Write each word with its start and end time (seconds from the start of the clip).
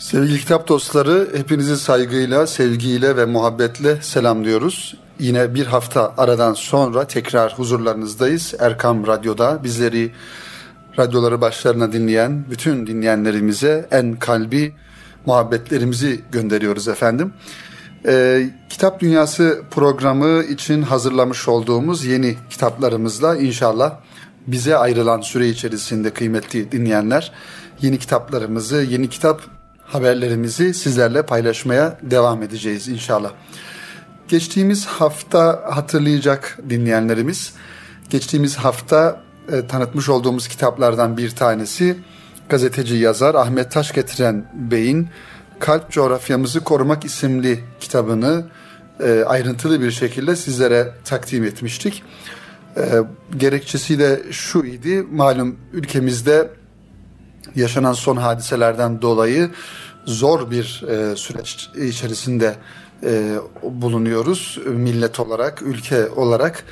Sevgili 0.00 0.38
kitap 0.38 0.68
dostları, 0.68 1.28
hepinizi 1.36 1.76
saygıyla, 1.76 2.46
sevgiyle 2.46 3.16
ve 3.16 3.24
muhabbetle 3.24 4.02
selamlıyoruz. 4.02 4.94
Yine 5.18 5.54
bir 5.54 5.66
hafta 5.66 6.14
aradan 6.18 6.54
sonra 6.54 7.06
tekrar 7.06 7.58
huzurlarınızdayız. 7.58 8.54
Erkam 8.58 9.06
Radyo'da 9.06 9.64
bizleri 9.64 10.12
radyoları 10.98 11.40
başlarına 11.40 11.92
dinleyen 11.92 12.44
bütün 12.50 12.86
dinleyenlerimize 12.86 13.88
en 13.90 14.16
kalbi 14.16 14.74
muhabbetlerimizi 15.26 16.20
gönderiyoruz 16.32 16.88
efendim. 16.88 17.32
Ee, 18.06 18.50
Kitap 18.68 19.00
Dünyası 19.00 19.62
programı 19.70 20.44
için 20.44 20.82
hazırlamış 20.82 21.48
olduğumuz 21.48 22.04
yeni 22.04 22.36
kitaplarımızla 22.50 23.36
inşallah 23.36 24.00
bize 24.46 24.76
ayrılan 24.76 25.20
süre 25.20 25.48
içerisinde 25.48 26.10
kıymetli 26.10 26.72
dinleyenler 26.72 27.32
yeni 27.82 27.98
kitaplarımızı, 27.98 28.76
yeni 28.76 29.08
kitap 29.08 29.59
haberlerimizi 29.92 30.74
sizlerle 30.74 31.22
paylaşmaya 31.22 31.98
devam 32.02 32.42
edeceğiz 32.42 32.88
inşallah. 32.88 33.32
Geçtiğimiz 34.28 34.86
hafta 34.86 35.62
hatırlayacak 35.70 36.58
dinleyenlerimiz, 36.70 37.54
geçtiğimiz 38.10 38.56
hafta 38.56 39.22
e, 39.52 39.66
tanıtmış 39.66 40.08
olduğumuz 40.08 40.48
kitaplardan 40.48 41.16
bir 41.16 41.30
tanesi 41.30 41.96
gazeteci 42.48 42.96
yazar 42.96 43.34
Ahmet 43.34 43.72
Taş 43.72 43.92
getiren 43.92 44.50
Bey'in 44.54 45.08
Kalp 45.58 45.90
Coğrafyamızı 45.90 46.60
Korumak 46.60 47.04
isimli 47.04 47.64
kitabını 47.80 48.44
e, 49.00 49.24
ayrıntılı 49.26 49.80
bir 49.80 49.90
şekilde 49.90 50.36
sizlere 50.36 50.92
takdim 51.04 51.44
etmiştik. 51.44 52.02
E, 52.76 52.82
gerekçesi 53.36 53.98
de 53.98 54.22
şu 54.30 54.64
idi, 54.64 55.06
malum 55.12 55.56
ülkemizde 55.72 56.50
yaşanan 57.56 57.92
son 57.92 58.16
hadiselerden 58.16 59.02
dolayı 59.02 59.50
zor 60.04 60.50
bir 60.50 60.84
e, 60.88 61.16
süreç 61.16 61.70
içerisinde 61.74 62.54
e, 63.02 63.34
bulunuyoruz 63.62 64.58
millet 64.66 65.20
olarak, 65.20 65.62
ülke 65.62 66.08
olarak. 66.08 66.64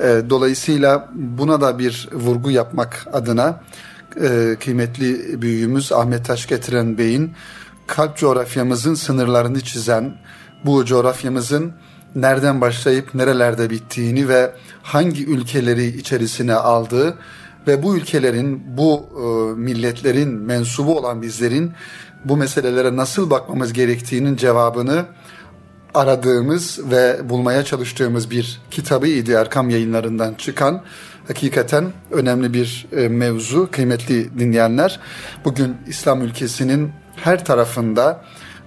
E, 0.00 0.22
dolayısıyla 0.30 1.08
buna 1.14 1.60
da 1.60 1.78
bir 1.78 2.08
vurgu 2.12 2.50
yapmak 2.50 3.06
adına 3.12 3.60
e, 4.20 4.56
kıymetli 4.60 5.42
büyüğümüz 5.42 5.92
Ahmet 5.92 6.26
Taş 6.26 6.46
getiren 6.46 6.98
Bey'in 6.98 7.32
kalp 7.86 8.16
coğrafyamızın 8.16 8.94
sınırlarını 8.94 9.60
çizen, 9.60 10.14
bu 10.64 10.84
coğrafyamızın 10.84 11.72
nereden 12.14 12.60
başlayıp 12.60 13.14
nerelerde 13.14 13.70
bittiğini 13.70 14.28
ve 14.28 14.52
hangi 14.82 15.26
ülkeleri 15.26 15.86
içerisine 15.86 16.54
aldığı 16.54 17.18
ve 17.66 17.82
bu 17.82 17.96
ülkelerin, 17.96 18.62
bu 18.76 19.06
e, 19.16 19.60
milletlerin 19.60 20.28
mensubu 20.28 20.98
olan 20.98 21.22
bizlerin 21.22 21.72
bu 22.24 22.36
meselelere 22.36 22.96
nasıl 22.96 23.30
bakmamız 23.30 23.72
gerektiğinin 23.72 24.36
cevabını 24.36 25.04
aradığımız 25.94 26.80
ve 26.90 27.28
bulmaya 27.28 27.64
çalıştığımız 27.64 28.30
bir 28.30 28.60
kitabı 28.70 29.06
idi 29.06 29.32
Erkam 29.32 29.70
yayınlarından 29.70 30.34
çıkan. 30.34 30.82
Hakikaten 31.28 31.92
önemli 32.10 32.54
bir 32.54 32.86
e, 32.96 33.08
mevzu 33.08 33.68
kıymetli 33.70 34.38
dinleyenler. 34.38 35.00
Bugün 35.44 35.76
İslam 35.86 36.22
ülkesinin 36.22 36.92
her 37.16 37.44
tarafında 37.44 38.24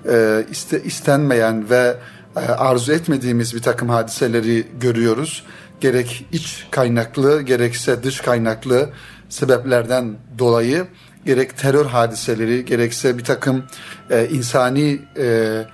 e, 0.09 0.45
iste, 0.51 0.83
istenmeyen 0.83 1.69
ve 1.69 1.95
e, 2.35 2.39
arzu 2.39 2.91
etmediğimiz 2.93 3.55
bir 3.55 3.61
takım 3.61 3.89
hadiseleri 3.89 4.67
görüyoruz. 4.79 5.43
Gerek 5.81 6.25
iç 6.31 6.67
kaynaklı 6.71 7.41
gerekse 7.41 8.03
dış 8.03 8.21
kaynaklı 8.21 8.89
sebeplerden 9.29 10.15
dolayı 10.39 10.87
gerek 11.29 11.57
terör 11.57 11.85
hadiseleri 11.85 12.65
gerekse 12.65 13.17
bir 13.17 13.23
takım 13.23 13.63
e, 14.09 14.27
insani 14.29 15.01
e, 15.17 15.65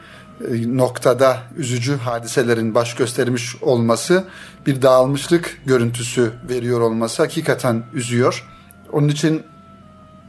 noktada 0.66 1.38
üzücü 1.58 1.98
hadiselerin 1.98 2.75
baş 2.75 2.95
göstermiş 2.95 3.56
olması 3.61 4.23
bir 4.66 4.81
dağılmışlık 4.81 5.58
görüntüsü 5.65 6.32
veriyor 6.49 6.82
olması 6.82 7.23
hakikaten 7.23 7.83
üzüyor. 7.94 8.45
Onun 8.92 9.08
için 9.08 9.44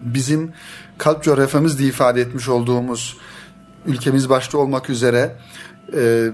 bizim 0.01 0.53
kalp 0.99 1.23
coğrafyamız 1.23 1.79
diye 1.79 1.89
ifade 1.89 2.21
etmiş 2.21 2.49
olduğumuz 2.49 3.17
ülkemiz 3.87 4.29
başta 4.29 4.59
olmak 4.59 4.91
üzere 4.91 5.37
e, 5.97 6.31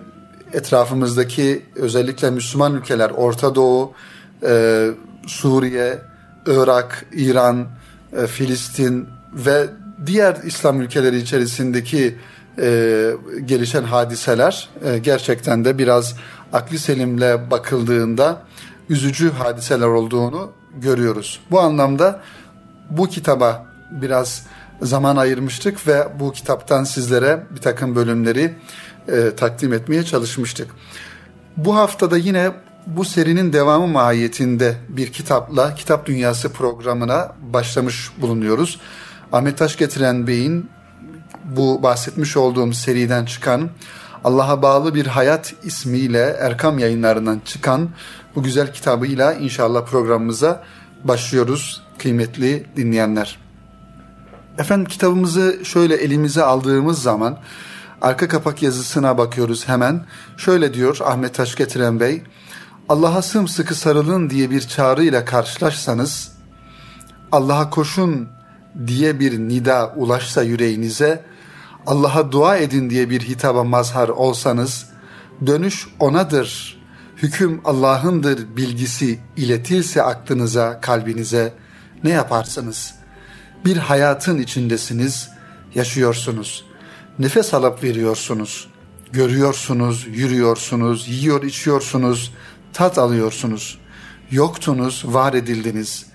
etrafımızdaki 0.53 1.67
özellikle 1.77 2.31
Müslüman 2.31 2.75
ülkeler 2.75 3.11
Orta 3.11 3.55
Doğu, 3.55 3.93
e, 4.43 4.89
Suriye, 5.27 5.99
Irak, 6.47 7.07
İran, 7.13 7.67
e, 8.17 8.27
Filistin 8.27 9.09
ve 9.33 9.67
diğer 10.07 10.37
İslam 10.45 10.81
ülkeleri 10.81 11.19
içerisindeki 11.19 12.19
e, 12.59 13.11
gelişen 13.45 13.83
hadiseler 13.83 14.69
e, 14.85 14.99
gerçekten 14.99 15.65
de 15.65 15.79
biraz 15.79 16.17
akli 16.53 16.79
selimle 16.79 17.51
bakıldığında 17.51 18.43
üzücü 18.89 19.31
hadiseler 19.31 19.87
olduğunu 19.87 20.53
görüyoruz. 20.75 21.41
Bu 21.51 21.61
anlamda 21.61 22.21
bu 22.91 23.09
kitaba 23.09 23.67
biraz 23.91 24.47
zaman 24.83 25.17
ayırmıştık 25.17 25.87
ve 25.89 26.09
bu 26.21 26.33
kitaptan 26.33 26.85
sizlere 26.85 27.47
bir 27.51 27.61
takım 27.61 27.95
bölümleri 27.95 28.55
e, 29.09 29.31
takdim 29.37 29.73
etmeye 29.73 30.05
çalışmıştık. 30.05 30.69
Bu 31.57 31.77
haftada 31.77 32.17
yine 32.17 32.51
bu 32.87 33.05
serinin 33.05 33.53
devamı 33.53 33.87
mahiyetinde 33.87 34.77
bir 34.89 35.13
kitapla 35.13 35.75
Kitap 35.75 36.07
Dünyası 36.07 36.53
programına 36.53 37.33
başlamış 37.41 38.11
bulunuyoruz. 38.21 38.81
Ahmet 39.33 39.59
Taş 39.59 39.77
getiren 39.77 40.27
Bey'in 40.27 40.71
bu 41.45 41.83
bahsetmiş 41.83 42.37
olduğum 42.37 42.73
seriden 42.73 43.25
çıkan 43.25 43.71
Allah'a 44.25 44.63
bağlı 44.63 44.95
bir 44.95 45.07
hayat 45.07 45.55
ismiyle 45.65 46.37
Erkam 46.41 46.79
yayınlarından 46.79 47.41
çıkan 47.45 47.89
bu 48.37 48.43
güzel 48.43 48.73
kitabıyla 48.73 49.35
inşallah 49.35 49.87
programımıza 49.87 50.63
başlıyoruz 51.05 51.83
kıymetli 51.99 52.67
dinleyenler. 52.77 53.39
Efendim 54.59 54.87
kitabımızı 54.87 55.61
şöyle 55.65 55.95
elimize 55.95 56.43
aldığımız 56.43 57.03
zaman 57.03 57.39
arka 58.03 58.29
kapak 58.29 58.63
yazısına 58.63 59.19
bakıyoruz 59.19 59.69
hemen. 59.69 60.05
Şöyle 60.37 60.75
diyor 60.75 60.99
Ahmet 61.05 61.35
Taş 61.35 61.57
getiren 61.57 62.01
Bey. 62.01 62.23
Allah'a 62.93 63.23
sımsıkı 63.23 63.75
sarılın 63.75 64.31
diye 64.31 64.51
bir 64.51 64.61
çağrıyla 64.61 65.25
karşılaşsanız, 65.25 66.33
Allah'a 67.33 67.71
koşun 67.71 68.29
diye 68.87 69.21
bir 69.21 69.39
nida 69.39 69.93
ulaşsa 69.97 70.43
yüreğinize, 70.43 71.25
Allah'a 71.87 72.33
dua 72.33 72.57
edin 72.57 72.91
diye 72.91 73.11
bir 73.11 73.21
hitaba 73.21 73.65
mazhar 73.65 74.09
olsanız, 74.09 74.87
dönüş 75.47 75.89
O'nadır, 76.01 76.81
hüküm 77.17 77.61
Allah'ındır 77.65 78.57
bilgisi 78.57 79.21
iletilse 79.37 80.03
aklınıza, 80.03 80.81
kalbinize 80.81 81.53
ne 82.05 82.11
yaparsınız? 82.11 82.95
Bir 83.65 83.77
hayatın 83.77 84.39
içindesiniz, 84.39 85.31
yaşıyorsunuz. 85.75 86.65
Nefes 87.19 87.55
alıp 87.55 87.85
veriyorsunuz. 87.85 88.69
Görüyorsunuz, 89.13 90.07
yürüyorsunuz, 90.11 91.09
yiyor 91.09 91.43
içiyorsunuz, 91.43 92.33
tat 92.73 92.99
alıyorsunuz. 92.99 93.79
Yoktunuz, 94.31 95.05
var 95.07 95.35
edildiniz. 95.35 96.07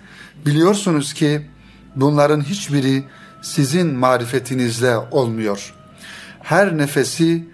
Biliyorsunuz 0.45 1.13
ki 1.13 1.47
bunların 1.95 2.41
hiçbiri 2.41 3.03
sizin 3.41 3.95
marifetinizle 3.95 4.97
olmuyor. 4.97 5.73
Her 6.39 6.77
nefesi 6.77 7.47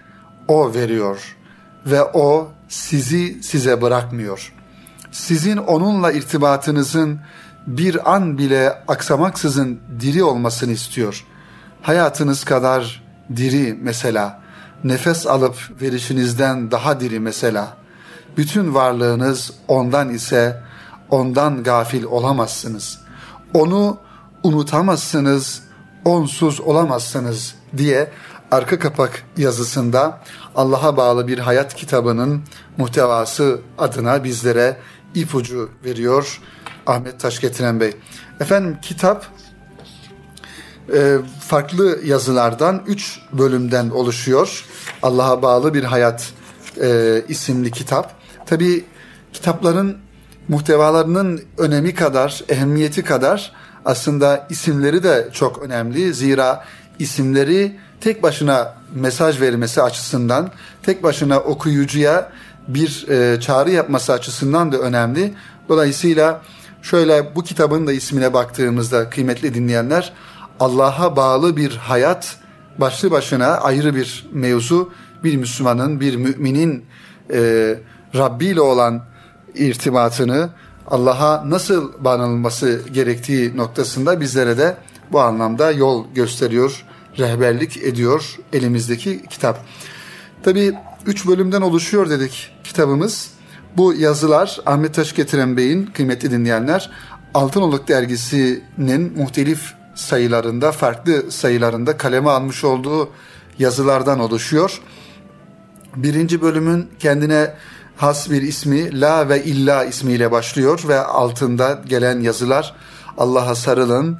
o 0.48 0.74
veriyor 0.74 1.36
ve 1.86 2.02
o 2.02 2.52
sizi 2.68 3.42
size 3.42 3.82
bırakmıyor. 3.82 4.52
Sizin 5.12 5.56
onunla 5.56 6.12
irtibatınızın 6.12 7.20
bir 7.66 8.14
an 8.14 8.38
bile 8.38 8.82
aksamaksızın 8.88 9.80
diri 10.00 10.24
olmasını 10.24 10.72
istiyor. 10.72 11.24
Hayatınız 11.82 12.44
kadar 12.44 13.02
diri 13.36 13.78
mesela, 13.82 14.40
nefes 14.84 15.26
alıp 15.26 15.82
verişinizden 15.82 16.70
daha 16.70 17.00
diri 17.00 17.20
mesela. 17.20 17.83
Bütün 18.36 18.74
varlığınız 18.74 19.52
ondan 19.68 20.08
ise 20.08 20.60
ondan 21.10 21.62
gafil 21.62 22.04
olamazsınız. 22.04 22.98
Onu 23.54 23.98
unutamazsınız, 24.42 25.62
onsuz 26.04 26.60
olamazsınız 26.60 27.54
diye 27.76 28.10
arka 28.50 28.78
kapak 28.78 29.22
yazısında 29.36 30.20
Allah'a 30.54 30.96
bağlı 30.96 31.28
bir 31.28 31.38
hayat 31.38 31.74
kitabının 31.74 32.42
muhtevası 32.76 33.60
adına 33.78 34.24
bizlere 34.24 34.76
ipucu 35.14 35.70
veriyor 35.84 36.40
Ahmet 36.86 37.20
Taş 37.20 37.40
getiren 37.40 37.80
Bey. 37.80 37.96
Efendim 38.40 38.78
kitap 38.82 39.26
e, 40.94 41.16
farklı 41.40 42.00
yazılardan 42.04 42.82
üç 42.86 43.20
bölümden 43.32 43.90
oluşuyor. 43.90 44.64
Allah'a 45.02 45.42
bağlı 45.42 45.74
bir 45.74 45.84
hayat 45.84 46.32
e, 46.82 47.22
isimli 47.28 47.70
kitap. 47.70 48.23
Tabi 48.46 48.84
kitapların 49.32 49.96
muhtevalarının 50.48 51.42
önemi 51.58 51.94
kadar, 51.94 52.44
ehemmiyeti 52.48 53.04
kadar 53.04 53.52
aslında 53.84 54.46
isimleri 54.50 55.02
de 55.02 55.28
çok 55.32 55.62
önemli. 55.62 56.14
Zira 56.14 56.64
isimleri 56.98 57.76
tek 58.00 58.22
başına 58.22 58.74
mesaj 58.94 59.40
vermesi 59.40 59.82
açısından, 59.82 60.50
tek 60.82 61.02
başına 61.02 61.40
okuyucuya 61.40 62.32
bir 62.68 63.08
e, 63.08 63.40
çağrı 63.40 63.70
yapması 63.70 64.12
açısından 64.12 64.72
da 64.72 64.78
önemli. 64.78 65.34
Dolayısıyla 65.68 66.42
şöyle 66.82 67.34
bu 67.34 67.42
kitabın 67.42 67.86
da 67.86 67.92
ismine 67.92 68.34
baktığımızda 68.34 69.10
kıymetli 69.10 69.54
dinleyenler 69.54 70.12
Allah'a 70.60 71.16
bağlı 71.16 71.56
bir 71.56 71.76
hayat 71.76 72.36
başlı 72.78 73.10
başına 73.10 73.46
ayrı 73.46 73.94
bir 73.94 74.26
mevzu. 74.32 74.92
Bir 75.24 75.36
Müslümanın, 75.36 76.00
bir 76.00 76.16
müminin 76.16 76.84
e, 77.32 77.74
Rabbi 78.14 78.46
ile 78.46 78.60
olan 78.60 79.02
irtibatını 79.54 80.50
Allah'a 80.86 81.50
nasıl 81.50 82.04
bağlanılması 82.04 82.82
gerektiği 82.92 83.56
noktasında 83.56 84.20
bizlere 84.20 84.58
de 84.58 84.76
bu 85.12 85.20
anlamda 85.20 85.70
yol 85.70 86.06
gösteriyor, 86.14 86.84
rehberlik 87.18 87.76
ediyor 87.76 88.38
elimizdeki 88.52 89.22
kitap. 89.26 89.64
Tabi 90.42 90.72
üç 91.06 91.26
bölümden 91.26 91.62
oluşuyor 91.62 92.10
dedik 92.10 92.52
kitabımız. 92.64 93.30
Bu 93.76 93.94
yazılar 93.94 94.60
Ahmet 94.66 94.94
Taş 94.94 95.14
Getiren 95.14 95.56
Bey'in 95.56 95.86
kıymetli 95.86 96.30
dinleyenler 96.30 96.90
Altınoluk 97.34 97.88
dergisinin 97.88 99.12
muhtelif 99.16 99.74
sayılarında, 99.94 100.72
farklı 100.72 101.30
sayılarında 101.30 101.96
kaleme 101.96 102.30
almış 102.30 102.64
olduğu 102.64 103.10
yazılardan 103.58 104.20
oluşuyor. 104.20 104.80
Birinci 105.96 106.42
bölümün 106.42 106.90
kendine 106.98 107.54
has 107.96 108.30
bir 108.30 108.42
ismi 108.42 109.00
La 109.00 109.28
ve 109.28 109.44
İlla 109.44 109.84
ismiyle 109.84 110.30
başlıyor 110.30 110.84
ve 110.88 111.00
altında 111.00 111.80
gelen 111.86 112.20
yazılar 112.20 112.74
Allah'a 113.18 113.54
sarılın, 113.54 114.18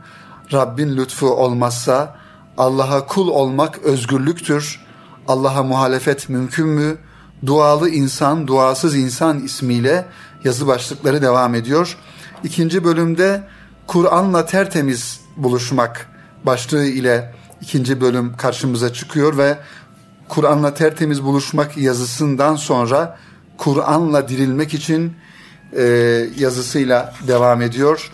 Rabbin 0.52 0.96
lütfu 0.96 1.26
olmazsa 1.26 2.16
Allah'a 2.58 3.06
kul 3.06 3.28
olmak 3.28 3.78
özgürlüktür, 3.78 4.80
Allah'a 5.28 5.62
muhalefet 5.62 6.28
mümkün 6.28 6.68
mü, 6.68 6.96
dualı 7.46 7.90
insan, 7.90 8.46
duasız 8.46 8.96
insan 8.96 9.40
ismiyle 9.40 10.06
yazı 10.44 10.66
başlıkları 10.66 11.22
devam 11.22 11.54
ediyor. 11.54 11.98
İkinci 12.44 12.84
bölümde 12.84 13.48
Kur'an'la 13.86 14.46
tertemiz 14.46 15.20
buluşmak 15.36 16.08
başlığı 16.46 16.84
ile 16.84 17.34
ikinci 17.60 18.00
bölüm 18.00 18.36
karşımıza 18.36 18.92
çıkıyor 18.92 19.38
ve 19.38 19.58
Kur'an'la 20.28 20.74
tertemiz 20.74 21.24
buluşmak 21.24 21.76
yazısından 21.76 22.56
sonra 22.56 23.18
Kur'an'la 23.58 24.28
dirilmek 24.28 24.74
için 24.74 25.12
e, 25.76 25.82
yazısıyla 26.38 27.14
devam 27.28 27.62
ediyor. 27.62 28.10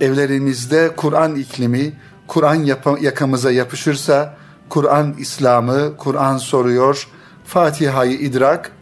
Evlerimizde 0.00 0.92
Kur'an 0.96 1.36
iklimi, 1.36 1.92
Kur'an 2.26 2.64
yakamıza 3.00 3.52
yapışırsa 3.52 4.36
Kur'an 4.68 5.14
İslam'ı, 5.18 5.96
Kur'an 5.96 6.38
soruyor, 6.38 7.08
Fatiha'yı 7.44 8.18
idrak, 8.18 8.72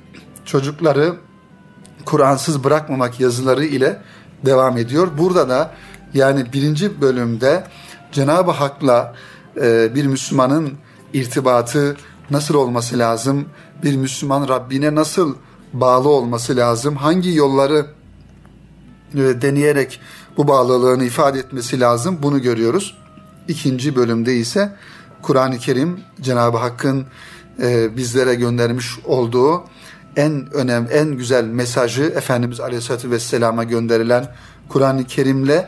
çocukları 0.45 1.17
Kur'ansız 2.05 2.65
bırakmamak 2.65 3.21
yazıları 3.21 3.65
ile 3.65 4.03
devam 4.47 4.77
ediyor. 4.79 5.09
Burada 5.19 5.49
da 5.49 5.71
yani 6.15 6.53
birinci 6.53 7.01
bölümde 7.01 7.65
Cenab-ı 8.13 8.51
Hak'la 8.51 9.15
e, 9.61 9.95
bir 9.95 10.07
Müslümanın 10.07 10.73
irtibatı 11.13 11.97
nasıl 12.31 12.55
olması 12.55 12.99
lazım? 12.99 13.49
Bir 13.83 13.97
Müslüman 13.97 14.49
Rabbine 14.49 14.95
nasıl 14.95 15.35
bağlı 15.73 16.09
olması 16.09 16.57
lazım? 16.57 16.97
Hangi 16.97 17.35
yolları 17.35 17.87
e, 19.15 19.19
deneyerek 19.19 20.01
bu 20.37 20.49
bağlılığını 20.49 21.05
ifade 21.05 21.39
etmesi 21.39 21.81
lazım? 21.81 22.19
Bunu 22.23 22.43
görüyoruz. 22.43 22.97
İkinci 23.49 23.97
bölümde 23.97 24.37
ise 24.37 24.77
Kur'an-ı 25.23 25.59
Kerim 25.59 26.01
Cenab-ı 26.21 26.57
Hakk'ın 26.57 27.07
e, 27.63 27.97
bizlere 27.97 28.35
göndermiş 28.35 28.99
olduğu 29.05 29.65
en 30.17 30.55
önem, 30.55 30.89
en 30.93 31.09
güzel 31.09 31.45
mesajı 31.45 32.03
Efendimiz 32.03 32.61
Aleyhisselatü 32.61 33.11
Vesselam'a 33.11 33.65
gönderilen 33.65 34.35
Kur'an-ı 34.69 35.05
Kerim'le 35.05 35.65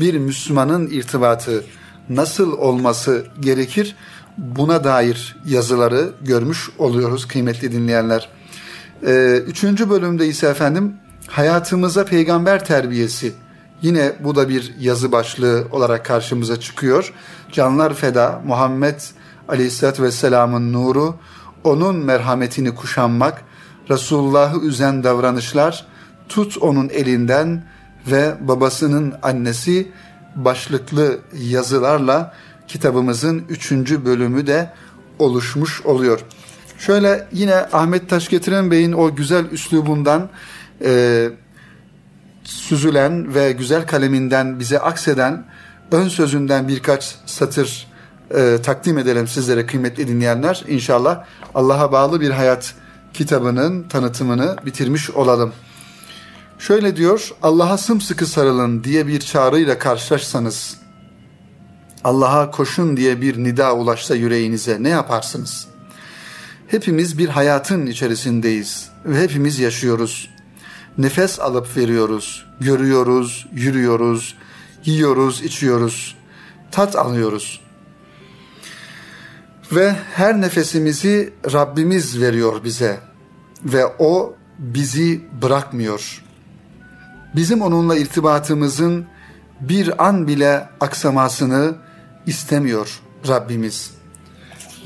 bir 0.00 0.18
Müslümanın 0.18 0.86
irtibatı 0.86 1.64
nasıl 2.08 2.52
olması 2.52 3.26
gerekir? 3.40 3.96
Buna 4.38 4.84
dair 4.84 5.36
yazıları 5.46 6.10
görmüş 6.22 6.70
oluyoruz 6.78 7.28
kıymetli 7.28 7.72
dinleyenler. 7.72 8.28
Ee, 9.06 9.42
üçüncü 9.46 9.90
bölümde 9.90 10.26
ise 10.26 10.46
efendim 10.46 10.94
hayatımıza 11.26 12.04
peygamber 12.04 12.64
terbiyesi. 12.64 13.32
Yine 13.82 14.12
bu 14.20 14.34
da 14.34 14.48
bir 14.48 14.74
yazı 14.80 15.12
başlığı 15.12 15.64
olarak 15.72 16.04
karşımıza 16.04 16.60
çıkıyor. 16.60 17.12
Canlar 17.52 17.94
feda 17.94 18.42
Muhammed 18.46 19.00
Aleyhisselatü 19.48 20.02
Vesselam'ın 20.02 20.72
nuru, 20.72 21.14
onun 21.64 21.96
merhametini 21.96 22.74
kuşanmak, 22.74 23.42
Resulullah'ı 23.90 24.60
üzen 24.60 25.04
davranışlar, 25.04 25.86
tut 26.28 26.58
onun 26.58 26.88
elinden 26.88 27.64
ve 28.10 28.34
babasının 28.40 29.14
annesi 29.22 29.92
başlıklı 30.36 31.18
yazılarla 31.38 32.34
kitabımızın 32.68 33.44
üçüncü 33.48 34.04
bölümü 34.04 34.46
de 34.46 34.72
oluşmuş 35.18 35.86
oluyor. 35.86 36.20
Şöyle 36.78 37.26
yine 37.32 37.54
Ahmet 37.54 38.10
Taşgetiren 38.10 38.70
Bey'in 38.70 38.92
o 38.92 39.14
güzel 39.14 39.44
üslubundan 39.50 40.28
e, 40.84 41.28
süzülen 42.44 43.34
ve 43.34 43.52
güzel 43.52 43.86
kaleminden 43.86 44.60
bize 44.60 44.78
akseden 44.78 45.44
ön 45.92 46.08
sözünden 46.08 46.68
birkaç 46.68 47.14
satır 47.26 47.86
e, 48.34 48.58
takdim 48.62 48.98
edelim 48.98 49.28
sizlere 49.28 49.66
kıymetli 49.66 50.08
dinleyenler. 50.08 50.64
İnşallah 50.68 51.24
Allah'a 51.54 51.92
bağlı 51.92 52.20
bir 52.20 52.30
hayat 52.30 52.74
kitabının 53.14 53.82
tanıtımını 53.82 54.56
bitirmiş 54.66 55.10
olalım. 55.10 55.52
Şöyle 56.58 56.96
diyor, 56.96 57.30
Allah'a 57.42 57.78
sımsıkı 57.78 58.26
sarılın 58.26 58.84
diye 58.84 59.06
bir 59.06 59.20
çağrıyla 59.20 59.78
karşılaşsanız, 59.78 60.76
Allah'a 62.04 62.50
koşun 62.50 62.96
diye 62.96 63.20
bir 63.20 63.44
nida 63.44 63.76
ulaşsa 63.76 64.14
yüreğinize 64.14 64.82
ne 64.82 64.88
yaparsınız? 64.88 65.75
Hepimiz 66.66 67.18
bir 67.18 67.28
hayatın 67.28 67.86
içerisindeyiz 67.86 68.88
ve 69.04 69.22
hepimiz 69.22 69.58
yaşıyoruz. 69.58 70.30
Nefes 70.98 71.40
alıp 71.40 71.76
veriyoruz, 71.76 72.46
görüyoruz, 72.60 73.46
yürüyoruz, 73.52 74.36
yiyoruz, 74.84 75.42
içiyoruz, 75.42 76.16
tat 76.70 76.96
alıyoruz. 76.96 77.60
Ve 79.72 79.96
her 80.14 80.40
nefesimizi 80.40 81.32
Rabbimiz 81.52 82.20
veriyor 82.20 82.64
bize 82.64 83.00
ve 83.64 83.86
o 83.98 84.34
bizi 84.58 85.20
bırakmıyor. 85.42 86.22
Bizim 87.36 87.62
onunla 87.62 87.96
irtibatımızın 87.96 89.06
bir 89.60 90.06
an 90.06 90.28
bile 90.28 90.68
aksamasını 90.80 91.74
istemiyor 92.26 93.00
Rabbimiz. 93.28 93.90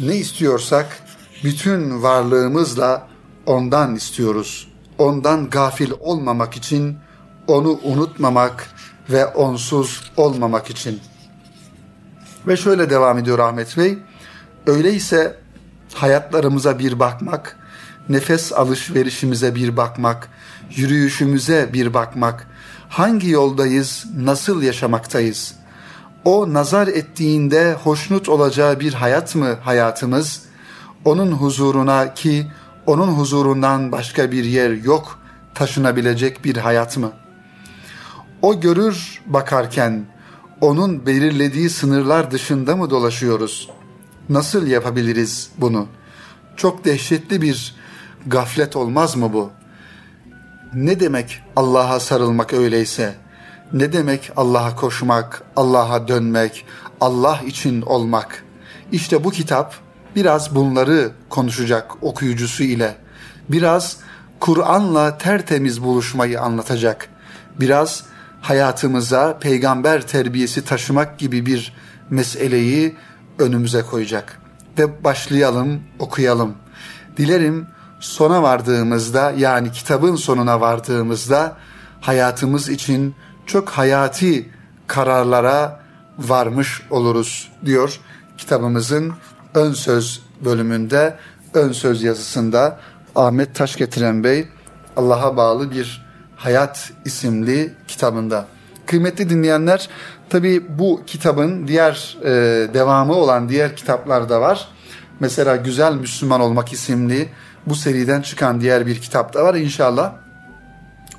Ne 0.01 0.17
istiyorsak 0.17 1.03
bütün 1.45 2.03
varlığımızla 2.03 3.09
ondan 3.47 3.95
istiyoruz. 3.95 4.69
Ondan 4.99 5.51
gafil 5.51 5.91
olmamak 6.01 6.57
için, 6.57 6.99
onu 7.47 7.81
unutmamak 7.83 8.71
ve 9.11 9.27
onsuz 9.27 10.13
olmamak 10.17 10.71
için. 10.71 11.01
Ve 12.47 12.57
şöyle 12.57 12.91
devam 12.91 13.19
ediyor 13.19 13.39
Ahmet 13.39 13.77
Bey. 13.77 13.99
Öyleyse 14.67 15.37
hayatlarımıza 15.95 16.79
bir 16.79 16.99
bakmak, 16.99 17.57
nefes 18.09 18.53
alışverişimize 18.53 19.55
bir 19.55 19.77
bakmak, 19.77 20.29
yürüyüşümüze 20.77 21.71
bir 21.73 21.95
bakmak, 21.95 22.47
hangi 22.89 23.31
yoldayız, 23.31 24.05
nasıl 24.17 24.63
yaşamaktayız? 24.63 25.55
O 26.25 26.53
nazar 26.53 26.89
ettiğinde 26.89 27.73
hoşnut 27.73 28.29
olacağı 28.29 28.81
bir 28.81 28.93
hayat 28.93 29.35
mı 29.35 29.57
hayatımız? 29.63 30.50
Onun 31.05 31.33
huzuruna 31.33 32.15
ki 32.15 32.47
onun 32.87 33.09
huzurundan 33.09 33.93
başka 33.93 34.33
bir 34.33 34.45
yer 34.45 34.71
yok 34.71 35.19
taşınabilecek 35.55 36.45
bir 36.45 36.57
hayat 36.57 36.97
mı? 36.97 37.13
O 38.43 38.61
görür 38.61 39.23
bakarken 39.27 40.05
onun 40.61 41.07
belirlediği 41.07 41.71
sınırlar 41.71 42.31
dışında 42.31 42.77
mı 42.77 42.91
dolaşıyoruz?'' 42.91 43.81
Nasıl 44.31 44.67
yapabiliriz 44.67 45.51
bunu? 45.59 45.87
Çok 46.57 46.85
dehşetli 46.85 47.43
bir 47.43 47.75
gaflet 48.27 48.77
olmaz 48.77 49.17
mı 49.17 49.33
bu? 49.33 49.51
Ne 50.75 51.01
demek 51.01 51.43
Allah'a 51.57 52.01
sarılmak 52.01 52.53
öyleyse? 52.53 53.15
Ne 53.73 53.93
demek 53.93 54.31
Allah'a 54.37 54.77
koşmak, 54.77 55.43
Allah'a 55.57 56.09
dönmek, 56.09 56.67
Allah 57.01 57.41
için 57.47 57.83
olmak? 57.83 58.45
İşte 58.93 59.25
bu 59.25 59.31
kitap 59.31 59.75
biraz 60.17 60.55
bunları 60.55 61.11
konuşacak 61.29 62.03
okuyucusu 62.03 62.63
ile. 62.63 62.97
Biraz 63.49 63.97
Kur'an'la 64.41 65.19
tertemiz 65.19 65.83
buluşmayı 65.83 66.41
anlatacak. 66.41 67.09
Biraz 67.61 68.05
hayatımıza 68.41 69.39
peygamber 69.39 70.07
terbiyesi 70.07 70.65
taşımak 70.65 71.19
gibi 71.19 71.47
bir 71.47 71.75
meseleyi 72.11 72.97
önümüze 73.39 73.83
koyacak. 73.83 74.41
Ve 74.79 75.05
başlayalım, 75.05 75.81
okuyalım. 75.99 76.55
Dilerim 77.17 77.67
sona 78.01 78.43
vardığımızda 78.43 79.33
yani 79.37 79.73
kitabın 79.73 80.17
sonuna 80.17 80.61
vardığımızda 80.61 81.57
hayatımız 82.01 82.69
için 82.69 83.15
çok 83.47 83.69
hayati 83.69 84.49
kararlara 84.87 85.81
varmış 86.19 86.83
oluruz 86.91 87.53
diyor 87.65 88.01
kitabımızın 88.39 89.13
ön 89.55 89.73
söz 89.73 90.23
bölümünde, 90.45 91.17
ön 91.55 91.73
söz 91.73 92.03
yazısında 92.03 92.79
Ahmet 93.15 93.55
Taş 93.55 93.77
getiren 93.77 94.25
Bey 94.25 94.49
Allah'a 94.97 95.37
bağlı 95.37 95.71
bir 95.71 96.11
Hayat 96.37 96.93
isimli 97.05 97.75
kitabında. 97.89 98.47
Kıymetli 98.87 99.31
dinleyenler, 99.31 99.89
tabi 100.29 100.79
bu 100.79 101.03
kitabın 101.07 101.69
diğer 101.69 102.19
e, 102.25 102.31
devamı 102.75 103.15
olan 103.15 103.49
diğer 103.49 103.77
kitaplar 103.77 104.29
da 104.29 104.41
var. 104.41 104.69
Mesela 105.21 105.57
Güzel 105.57 105.95
Müslüman 105.95 106.41
Olmak 106.41 106.73
isimli 106.73 107.29
bu 107.67 107.75
seriden 107.75 108.23
çıkan 108.23 108.61
diğer 108.61 108.87
bir 108.87 109.01
kitap 109.01 109.35
da 109.35 109.45
var. 109.45 109.55
İnşallah 109.55 110.13